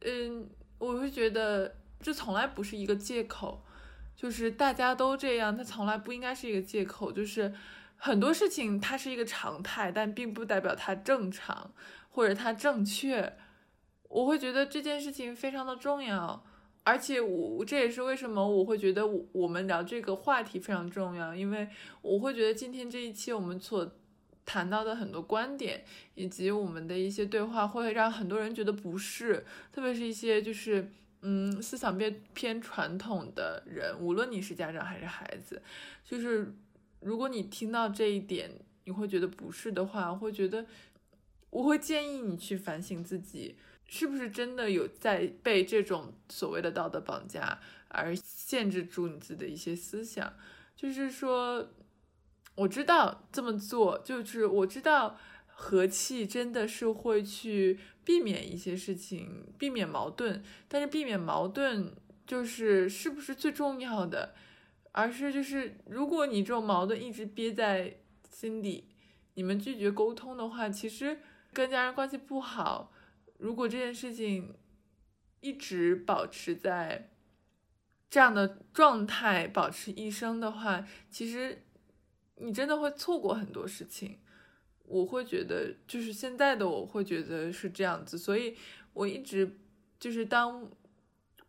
[0.00, 3.64] 嗯，我会觉得这从来不是一个借口，
[4.14, 7.12] 就是大家都这样，它从来不应该是一个借口。
[7.12, 7.54] 就是
[7.96, 11.72] 很多事情它是一个常态，但并不代表它正常
[12.10, 13.36] 或者它正确。
[14.08, 16.44] 我会觉得这件事情非常的重要，
[16.86, 21.68] 而且我这也是为什么我会觉得我我们聊这个话题非常重要，因为
[22.00, 23.90] 我会觉得今天这一期我们所
[24.44, 25.84] 谈到的很多观点，
[26.14, 30.88] 以及我们的一些对话，会让很多人觉得不适，特别是一些就是
[31.22, 35.60] 嗯思想偏偏传统的人，无论你是家长还是孩子，
[36.04, 36.54] 就是
[37.00, 38.48] 如果你听到这一点
[38.84, 40.64] 你会觉得不适的话，会觉得
[41.50, 43.56] 我会建议你去反省自己。
[43.86, 50.32] 是不是真的有在被这种所谓的道德绑架而限制住你自己的一些思想？
[50.74, 51.68] 就是说，
[52.56, 55.16] 我知道这么做，就是我知道
[55.46, 60.42] 和气真的是会去避免一些事情，避免矛盾。
[60.68, 61.94] 但是避免矛盾
[62.26, 64.34] 就是是不是最重要的？
[64.92, 68.88] 而是就是如果你这种矛盾一直憋在心底，
[69.34, 71.20] 你们拒绝沟通的话，其实
[71.52, 72.92] 跟家人关系不好。
[73.38, 74.54] 如果这件事情
[75.40, 77.10] 一直保持在
[78.08, 81.62] 这样的状态，保持一生的话，其实
[82.36, 84.18] 你真的会错过很多事情。
[84.84, 88.56] 我会觉得，就是现在的我会觉得是这样子，所以
[88.92, 89.58] 我一直
[89.98, 90.70] 就是当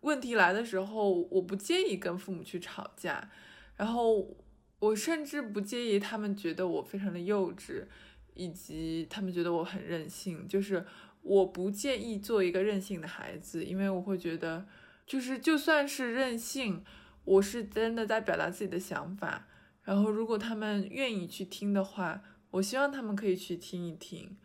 [0.02, 3.30] 问题来的时候，我不介意跟父母去吵架，
[3.76, 4.36] 然后
[4.80, 7.86] 我甚至不介意他们觉得我非常的幼稚，
[8.34, 10.86] 以及他们觉得我很任性，就是。
[11.28, 14.66] 我不建议做一个任性的孩子，因为我会觉得，
[15.06, 16.86] 就是就算是任性，
[17.26, 19.46] 我是真的在表达自己的想法。
[19.84, 22.22] 然后，如果他们愿意去听的话，
[22.52, 24.38] 我希望他们可以去听一听。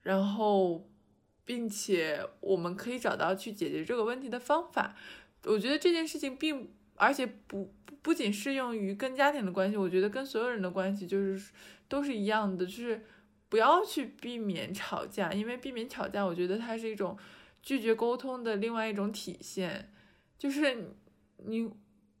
[0.00, 0.88] 然后，
[1.44, 4.96] 并且我们可以找到去解决这个问题的方法。
[5.44, 11.52] 我觉得这件事情并，而且不不仅适用于跟家庭的关系，我觉得跟所有人的关系就是
[11.86, 13.04] 都是一样的，就是。
[13.50, 17.18] 不要去避免吵架，因为避免吵架，我觉得它是一种
[17.60, 19.92] 拒绝沟通的另外一种体现。
[20.38, 20.94] 就是
[21.38, 21.68] 你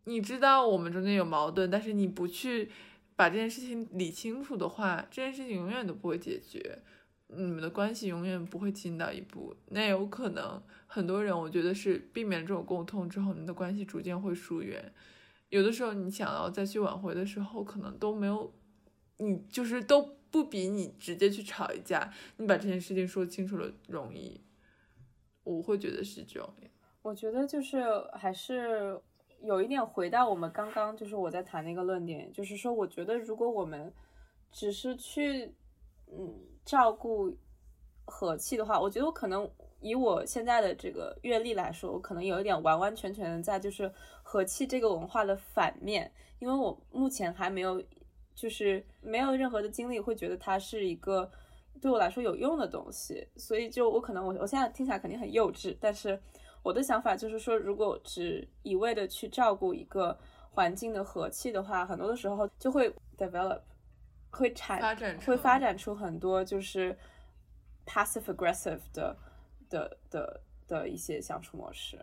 [0.04, 2.68] 你知道我们中间有矛盾，但是你不去
[3.14, 6.80] 把这件事情理清楚的话，这件事情永远都不会解决，
[7.28, 9.54] 你们的关系永远不会进到一步。
[9.68, 14.92] 那有可能很多人，我觉得是避免这种沟通之后，你们的关系逐渐会疏远。
[15.48, 18.52] 有的时候你想要再去挽回的时候，可能都没有，
[19.18, 20.16] 你就是都。
[20.30, 24.40] 不比你直接去吵一架，你把这件事情说清楚了容易，
[25.42, 26.54] 我会觉得是这样。
[27.02, 29.00] 我觉得就是还是
[29.42, 33.92] 有一点回到我们刚刚就是我在谈那个论点，就是说我觉得如果我们
[34.52, 35.52] 只是去
[36.06, 37.36] 嗯照顾
[38.04, 39.50] 和气的话，我觉得我可能
[39.80, 47.82] 以我现在的这个阅历来说，我可能有一点完完全全的在就是和气这个文化的反面，因为我目前还没有。
[48.40, 51.30] 就是没有任何的经历，会觉得它是一个
[51.78, 56.18] 对我来说有用的东西，所以就我可能我我现在听起来肯定很幼稚，但是
[56.62, 60.18] 我的想法就是说，如果只一味的去照顾一个
[60.52, 63.60] 环境的和气的话，很多的时候就会 develop，
[64.30, 66.96] 会产会发展出很多就是
[67.84, 69.14] passive aggressive 的
[69.68, 72.02] 的的的一些相处模式，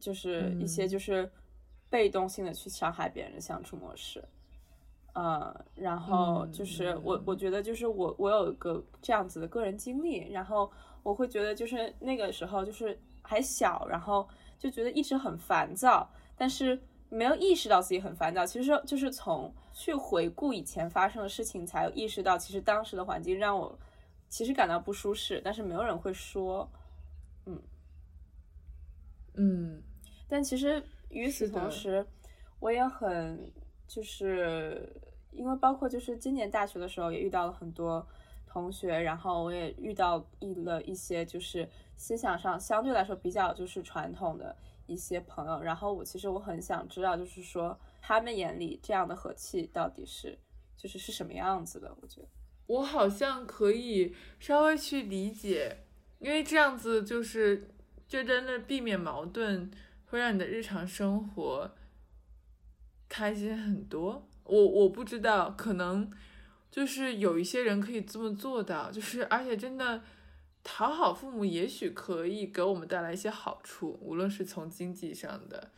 [0.00, 1.30] 就是一些就是
[1.88, 4.24] 被动性的去伤害别人的相处模式。
[5.16, 10.68] 嗯，然后就是我，我觉得就是我，我有一个这样子的个人经历，然后
[11.04, 16.76] 我会觉得就是那个时候就是还小，然后就觉得一直很烦躁，但是
[17.10, 18.44] 没有意识到自己很烦躁。
[18.44, 23.78] 其实就是从去回顾以前发生的事情，才有意识到其实当时的环境让我
[24.28, 26.68] 其实感到不舒适，但是没有人会说，
[27.46, 27.62] 嗯
[29.34, 29.80] 嗯，
[30.26, 32.04] 但其实与此同时，
[32.58, 33.48] 我也很。
[33.86, 34.92] 就是
[35.30, 38.06] 因为包括就是今年大学的时候也遇到了很多
[38.46, 44.56] 同学，然后我也遇到一了一些就是思想上相对来说比较就是传统的
[44.86, 50.38] 一些朋友，然后我其实我很想知道，就是说他们眼里这样的和气到底是
[50.76, 51.96] 就是是什么样子的？
[52.00, 52.28] 我觉得
[52.66, 55.84] 我好像可以稍微去理解，
[56.18, 57.70] 因为这样子就是
[58.06, 59.70] 就真的避免矛盾，
[60.06, 61.70] 会让你的日常生活。
[63.16, 66.10] 开心很多，我我不知道，可能
[66.68, 70.02] 就是有一些人可以这么做到，就是而且真的
[70.64, 75.70] 讨好父母，也许可以给我们带来一些好处，无论是从经济上的，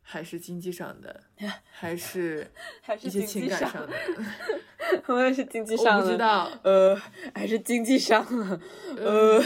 [0.00, 1.24] 还是经济上的，
[1.70, 2.50] 还是
[2.80, 3.92] 还是一些情感上上的？
[5.08, 6.96] 我也是经济上的，我不知道，呃，
[7.34, 8.58] 还是经济上的，
[8.96, 9.44] 呃，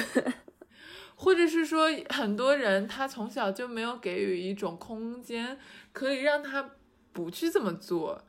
[1.16, 5.58] 或者是说很多人他从小就没有给予一种空间，
[5.92, 6.70] 可以让他
[7.16, 8.22] 不去这么做，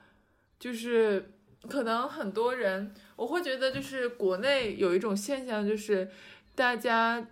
[0.58, 1.34] 就是
[1.70, 6.10] 可能很多人我会觉得就是国内有一种现象就是
[6.56, 7.28] 大家。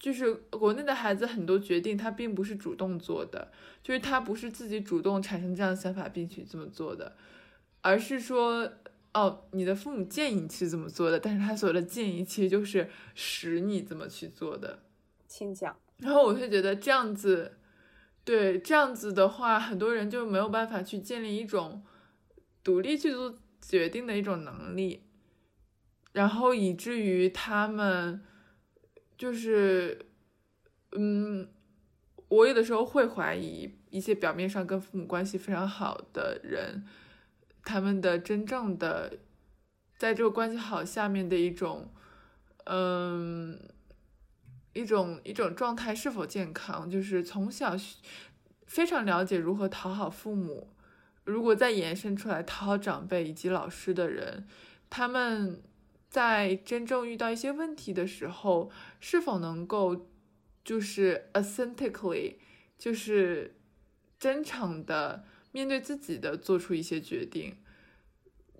[0.00, 3.52] 就是国内的孩子很多决定他并不是主动做的，
[3.82, 7.14] 就是他不是自己主动产生这样的想法并去这么做的，
[7.82, 8.66] 而是说，
[9.12, 14.78] 哦，你的父母建议你去这么做的，但是他所谓的建议其实就是使你怎么去做的。
[15.28, 15.76] 请讲。
[15.98, 17.58] 然后我会觉得这样子，
[18.30, 21.82] 对这样子的话，很多人就没有办法去建立一种
[22.62, 25.04] 独立去做决定的一种能力，
[26.12, 28.22] 然后以至于他们。
[29.18, 30.06] 就是，
[30.92, 31.46] 嗯，
[32.28, 36.86] 我有的时候会怀疑一些表面上跟父母关系非常好的人，
[37.62, 39.18] 他们的真正的
[39.98, 41.92] 在这个关系好下面的一种，
[42.64, 43.60] 嗯，
[44.72, 46.88] 一种一种状态是否健康？
[46.90, 47.76] 就是从小
[48.66, 50.68] 非常了解如何讨好父母，
[51.24, 54.46] 如果再延伸出来讨好长辈以及老师的人，
[54.88, 55.62] 他们。
[56.10, 58.68] 在真正遇到一些问题的时候，
[58.98, 60.08] 是否能够
[60.64, 62.34] 就是 authentically，
[62.76, 63.54] 就是
[64.18, 67.54] 真诚的面对自己的做出一些决定？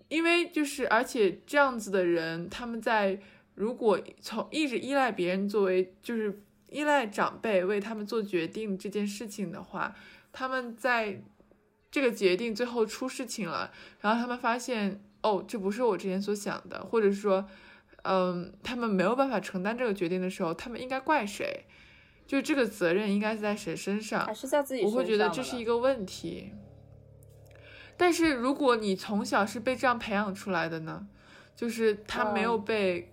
[0.06, 3.20] 因为就是而且这样子的人，他们在
[3.61, 9.94] 如果从一直依赖别人作为就是依赖长辈为他们做决定这件事情的话，
[10.32, 11.22] 他们在
[11.90, 15.04] 这个决定最后出事情了，然后他们发现。
[15.22, 17.46] 哦，这不是我之前所想的，或者是说，
[18.04, 21.66] 嗯，他们没有办法承担这个决定的时候，他们应该怪谁？
[22.26, 24.24] 就这个责任应该是在谁身上？
[24.24, 24.98] 还是在自己身上？
[24.98, 26.52] 我会觉得这是一个问题。
[27.98, 31.06] 但是如果你从小是被这样培养出来的呢？
[31.54, 33.12] 就是他没有被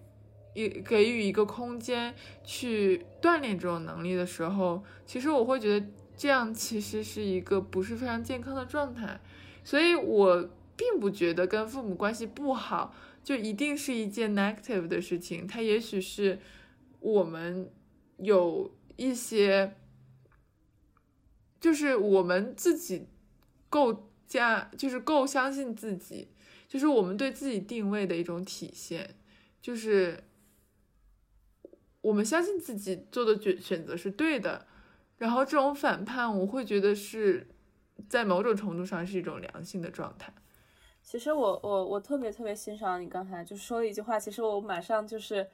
[0.57, 5.85] 一给予一个空间去锻炼这种能力的时候，其实我会觉得
[6.15, 9.19] 这样其实是一个不是非常健康的状态。
[9.63, 10.49] 所以我。
[10.77, 12.93] 并不觉得跟父母关系不好
[13.23, 16.37] 就一定是一件 negative 的事情，它也许是
[16.99, 17.67] 我们
[18.17, 19.73] 有一些，
[21.59, 23.07] 就是我们自己
[23.71, 26.27] 够加，就是够相信自己，
[26.67, 29.15] 就是我们对自己定位的一种体现，
[29.59, 30.25] 就是
[32.07, 34.65] 我们相信自己做的选选择是对的，
[35.17, 37.45] 然后这种反叛，我会觉得是
[38.07, 40.33] 在某种程度上是一种良性的状态。
[41.03, 45.49] 其实我我我特别特别欣赏你刚才就说了一句话，其实我马上就是，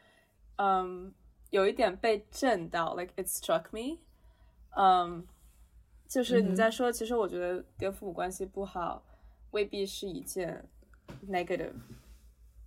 [0.58, 1.12] 嗯，
[1.50, 3.98] 有一点被震到，like it struck me，
[4.78, 5.26] 嗯，
[6.08, 9.04] 就是你在说，其实我觉得跟父母关系不好
[9.50, 10.70] 未必是一件
[11.28, 11.74] negative，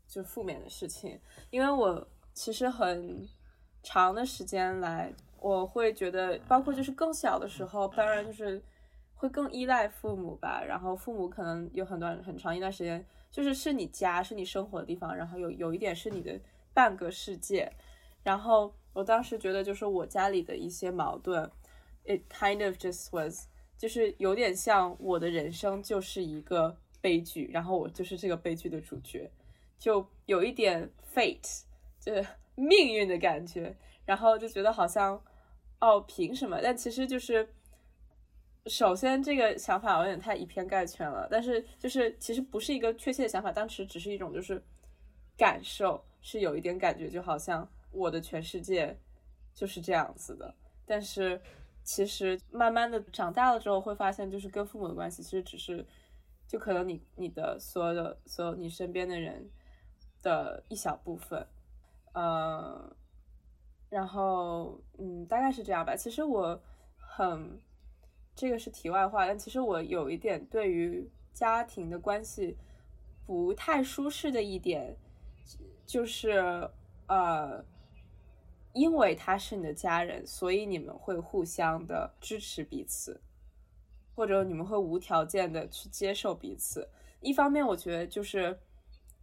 [0.09, 1.21] 就负面的事情，
[1.51, 3.29] 因为我其实很
[3.87, 8.61] 长的时间来，我会觉得，包括就是更小的时候，当然就是。
[9.19, 16.39] 会更依赖父母吧，然后父母可能有很短很长一段时间，就是是你家，是你生活的地方，然后有有一点是你的
[16.75, 17.67] 半个世界。
[18.23, 21.51] 然后我当时觉得，就是我家里的一些矛盾
[22.05, 23.47] ，it kind of just was，
[23.79, 29.31] 就是有点像我的人生就是一个悲剧，然后我就是这个悲剧的主角，
[29.79, 31.63] 就有一点 fate，
[31.99, 32.27] 就是
[32.57, 33.77] 命运的感觉。
[34.05, 35.23] 然后就觉得好像，
[35.81, 36.61] 哦，凭什么？
[36.61, 37.49] 但其实就是。
[38.69, 44.61] 首先，这个想法有点太以偏概全了，但是就是其实不是一个确切的想法，当时只是一种就是
[45.37, 48.99] 感受，是有一点感觉，就好像我的全世界
[49.55, 50.53] 就是这样子的。
[50.85, 51.41] 但是
[51.85, 55.87] 其实慢慢的长大了之后，会发现就是跟父母的关系其实只是
[56.49, 59.49] 就可能你你的所有的所有你身边的人
[60.25, 61.47] 的一小部分，
[62.17, 62.97] 呃，
[63.89, 65.95] 然后嗯，大概是这样吧。
[65.95, 66.61] 其实我
[66.97, 67.61] 很。
[68.39, 72.55] 这个是题外话，但其实我有一点对于家庭的关系
[73.25, 74.95] 不太舒适的一点，
[75.87, 76.69] 就是
[77.07, 77.65] 呃，
[78.75, 83.19] 因为他是你的家人，所以你们会互相的支持彼此，
[84.15, 86.87] 或者你们会无条件的去接受彼此。
[87.23, 88.61] 一方面，我觉得就是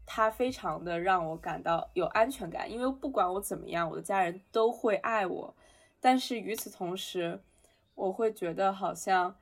[0.05, 5.55] 他非常的让我感到有安全感，因为不管我怎么样，我的家人都会爱我。
[5.99, 7.39] 但是与此同时，
[7.95, 9.35] 我会觉得好像，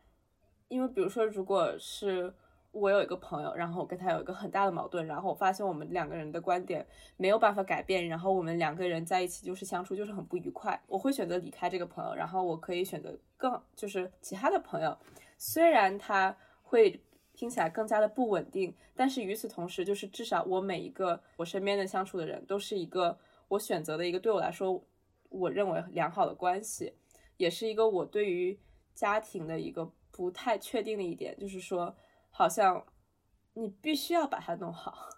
[0.68, 2.34] 因为比如说，如果是
[2.72, 6.86] 我有一个朋友，然后我跟他有一个很大的矛盾，然后我发现我们两个人的观点
[7.18, 14.95] 没有办法改变，然后我们两个人在一起就是相处就是很不愉快，我会选择离开这个朋友，然后我可以选择更就是其他的朋友。
[15.38, 17.03] 虽然他会
[17.42, 23.18] 听起来更加的不稳定，但是与此同时，就是至少我每一个我身边的相处的人都是一个
[23.48, 24.86] 我选择的一个对我来说
[25.30, 26.94] 我认为良好的关系，
[27.38, 28.60] 也是一个我对于
[28.94, 31.98] 家庭的一个不太确定的一点，就是说
[32.30, 32.86] 好像
[33.56, 35.10] 你必须要把它弄好，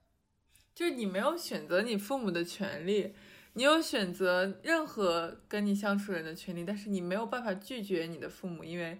[0.76, 3.14] 就是你没有选择你父母的权利。
[3.54, 8.98] 你有选择任何跟你相处人的权利，但是你没有办法拒绝你的父母，因为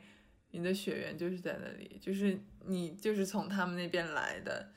[0.53, 4.71] 你的血缘就是在那里，就是你就是从他们那边来的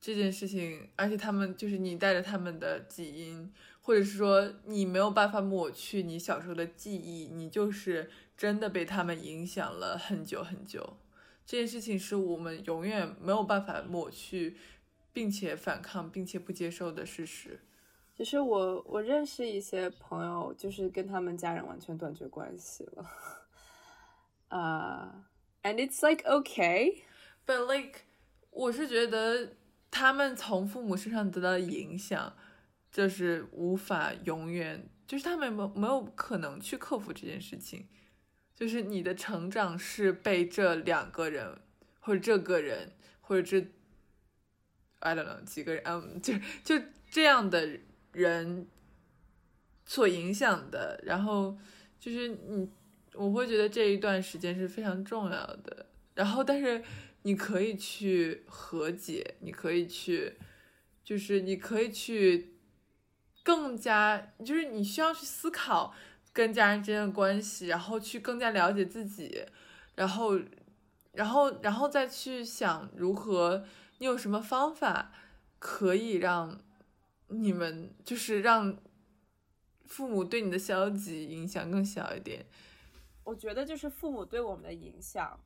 [0.00, 10.96] 这件事情，而且他们就是你带着他们的基因，或者是说你没有办法抹去你小时候的记忆，你就是真的被他们影响了很久很久。
[11.46, 14.56] 这件事情是我们永远没有办法抹去，
[15.12, 17.60] 并且反抗，并且不接受的事实。
[18.16, 23.04] 其实我我认识一些朋友，就是跟他们家人完全断绝关系了，
[24.56, 25.26] 啊
[25.62, 28.00] ，and it's like okay，but like，
[28.50, 29.56] 我是觉得
[29.90, 32.34] 他们从父母身上得到的影响，
[32.90, 37.88] 就是无法永远，就是他们没没有可能去克服这件事情，
[38.54, 41.58] 就是你的成长是被这两个人
[42.00, 43.66] 或者这个人或者这
[45.00, 47.80] ，I don't know 几个人，嗯，就就这样的。
[48.14, 48.68] 人
[49.84, 51.58] 所影响的，然后
[51.98, 52.70] 就是你，
[53.14, 55.86] 我会觉得这一段时间是非常重要的。
[56.14, 56.82] 然后，但是
[57.22, 60.34] 你可以去和解，你可以去，
[61.02, 62.54] 就是你可以去
[63.42, 65.94] 更加，就是你需要去思考
[66.32, 69.44] 跟家人之间的关系，然后去更加了解自己，
[69.94, 70.38] 然后，
[71.12, 73.64] 然后，然后再去想如何，
[73.98, 75.12] 你有什么方法
[75.58, 76.60] 可以让。
[77.28, 78.76] 你们就是让
[79.86, 82.44] 父母对你的消极影响更小一点。
[83.24, 85.40] 我觉得就是父母对我们的影响，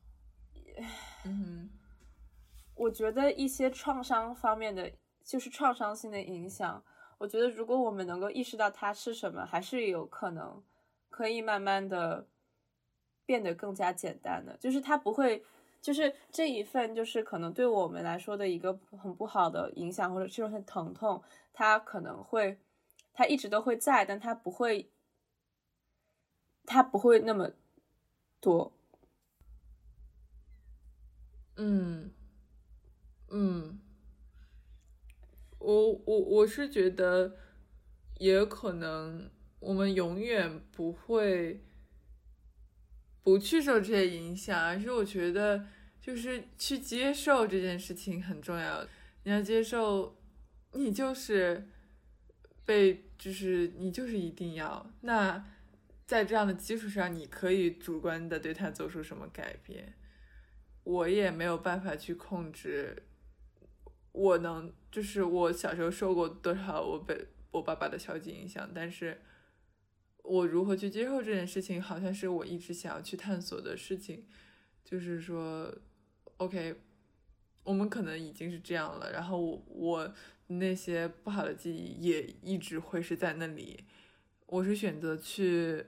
[1.25, 1.71] 嗯，
[2.75, 4.93] 我觉得一些创伤方面的，
[5.25, 6.85] 就是创伤性的影响。
[7.19, 10.63] 我觉得如果我们能够意识到它是什么，还是有可能
[11.09, 12.29] 可以慢慢的
[13.27, 14.57] 变得更加简单的。
[14.59, 15.45] 就是它不会，
[15.81, 21.21] 就是这一份，就是可能对我们来说的一个很不好的影响，或者这种疼痛。
[21.53, 22.57] 它可能会，
[23.13, 24.93] 它一直都会在，但它不会，
[26.65, 27.51] 它不会那么
[28.41, 28.73] 多。
[31.57, 32.11] 嗯，
[33.31, 33.81] 嗯，
[35.59, 37.37] 我我我是觉得，
[38.19, 39.31] 也可能
[39.61, 41.63] 我们永远不会
[43.23, 45.67] 不去受这些影响，而是我觉得
[46.01, 48.87] 就是去接受这件事情很重要，
[49.25, 50.17] 你要接受。
[50.73, 51.67] 你就是
[52.67, 54.93] 被，就是你就是一定要。
[55.01, 55.43] 那
[56.09, 59.93] 在这样的基础上，你可以主观的对他做出什么改变？
[60.83, 63.03] 我也没有办法去控制。
[64.13, 69.21] 我能，就是我小时候受过多少我被我爸爸的消极影响，但是
[70.23, 74.27] 我如何去接受这件事情，好像是我一直想要去探索的事情。
[74.83, 75.71] 就是说
[76.39, 76.77] ，OK，
[77.65, 80.15] 我们可能已经是这样了，然后我我。
[80.51, 83.85] 那些不好的记忆也一直会是在那里。
[84.47, 85.85] 我是选择去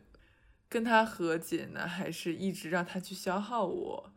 [0.71, 4.13] 跟他和解呢，还是一直让他去消耗我？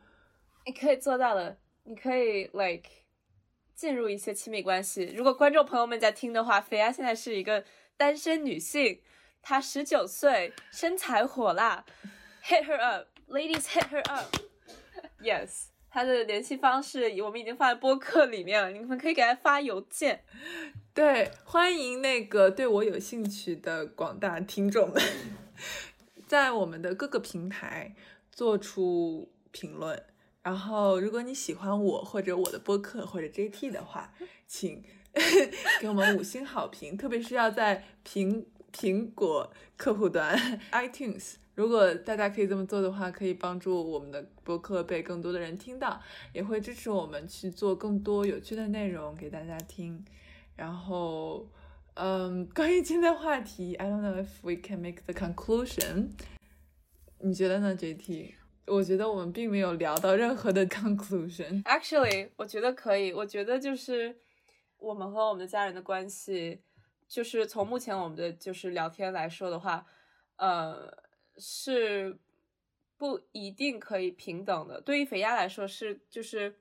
[0.65, 2.89] 你可以做到的，你可以 like
[3.75, 5.11] 进入一些亲密关系。
[5.15, 7.65] 如果观众朋友们在听的话，菲亚现在是一个
[7.97, 9.01] 单身女性，
[9.41, 11.83] 她十九岁，身材火辣
[12.45, 15.69] ，hit her up，ladies hit her up，yes。
[15.93, 20.23] 他的联系方式我们已经放在播客里面了，你们可以给他发邮件。
[20.91, 24.99] 对，欢迎那个对我有兴趣的广大听众们，
[26.33, 27.93] 在我们的各个平台
[28.31, 30.01] 做出评论。
[30.41, 34.11] 然后，如果你喜欢我或者我的播客或者 JT 的话，
[34.47, 34.83] 请
[35.79, 38.43] 给我们五星好评，特别是要在苹
[38.75, 40.35] 苹果客户端
[40.73, 41.35] iTunes。
[41.53, 46.01] 如果大家可以这么做的话，可以帮助我们的播客被更多的人听到，
[46.33, 50.03] 也会支持我们去做更多有趣的内容给大家听。
[50.55, 51.47] 然后，
[51.95, 56.11] 嗯， 关于今天的话题，I don't know if we can make the conclusion。
[57.19, 58.33] 你觉得呢，JT？
[58.67, 61.63] 我觉得我们并没有聊到任何的 conclusion。
[61.63, 63.11] Actually，我觉得可以。
[63.13, 64.17] 我觉得就是
[64.77, 66.61] 我们和我们的家人的关系，
[67.07, 69.85] 就是从目前我们的就是聊天来说的话，
[70.37, 71.03] 呃。
[71.39, 72.19] 是
[72.95, 74.79] 不一定可以平等的。
[74.79, 76.59] 对于肥鸭来说是，就是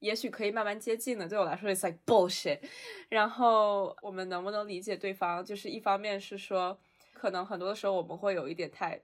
[0.00, 1.28] 也许可以慢慢接近的。
[1.28, 2.60] 对我来说，it's like bullshit。
[3.08, 5.44] 然后我们能不能理解对方？
[5.44, 6.78] 就是一方面是说，
[7.12, 9.00] 可能很多的时候我们会有一点太，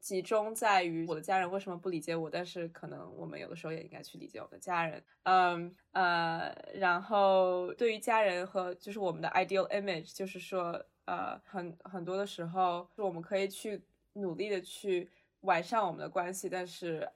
[0.00, 5.02] 集中在于我的家人为什么不理解我，但是可能我们有的时候也应该去理解我的家人。
[5.24, 13.82] 嗯呃，然后对于家人和就是我们的 ideal image，就是说呃很很多的时候，我们可以去
[14.14, 15.10] 努力的去
[15.42, 17.08] 完善我们的关系，但是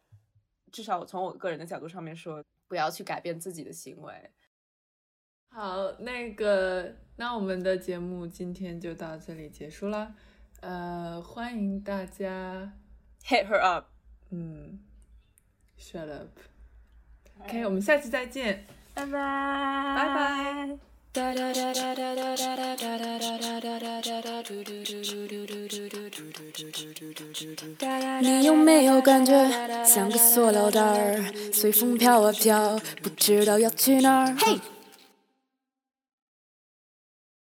[0.70, 4.30] 至少我从我个人的角度上面说，不要去改变自己的行为。
[5.48, 10.14] 好，那个那我们的节目今天就到这里结束了。
[10.60, 12.72] 呃，欢迎大家
[13.22, 13.86] hit her up，
[14.30, 14.80] 嗯
[15.78, 16.38] ，shut up。
[17.40, 18.64] OK，我们下期再见，
[18.94, 20.95] 拜拜，拜拜。
[28.20, 29.32] 你有没有感觉
[29.82, 31.24] 像个塑料袋儿，
[31.54, 34.36] 随风飘啊飘，不知道要去哪儿？
[34.38, 34.60] 嘿。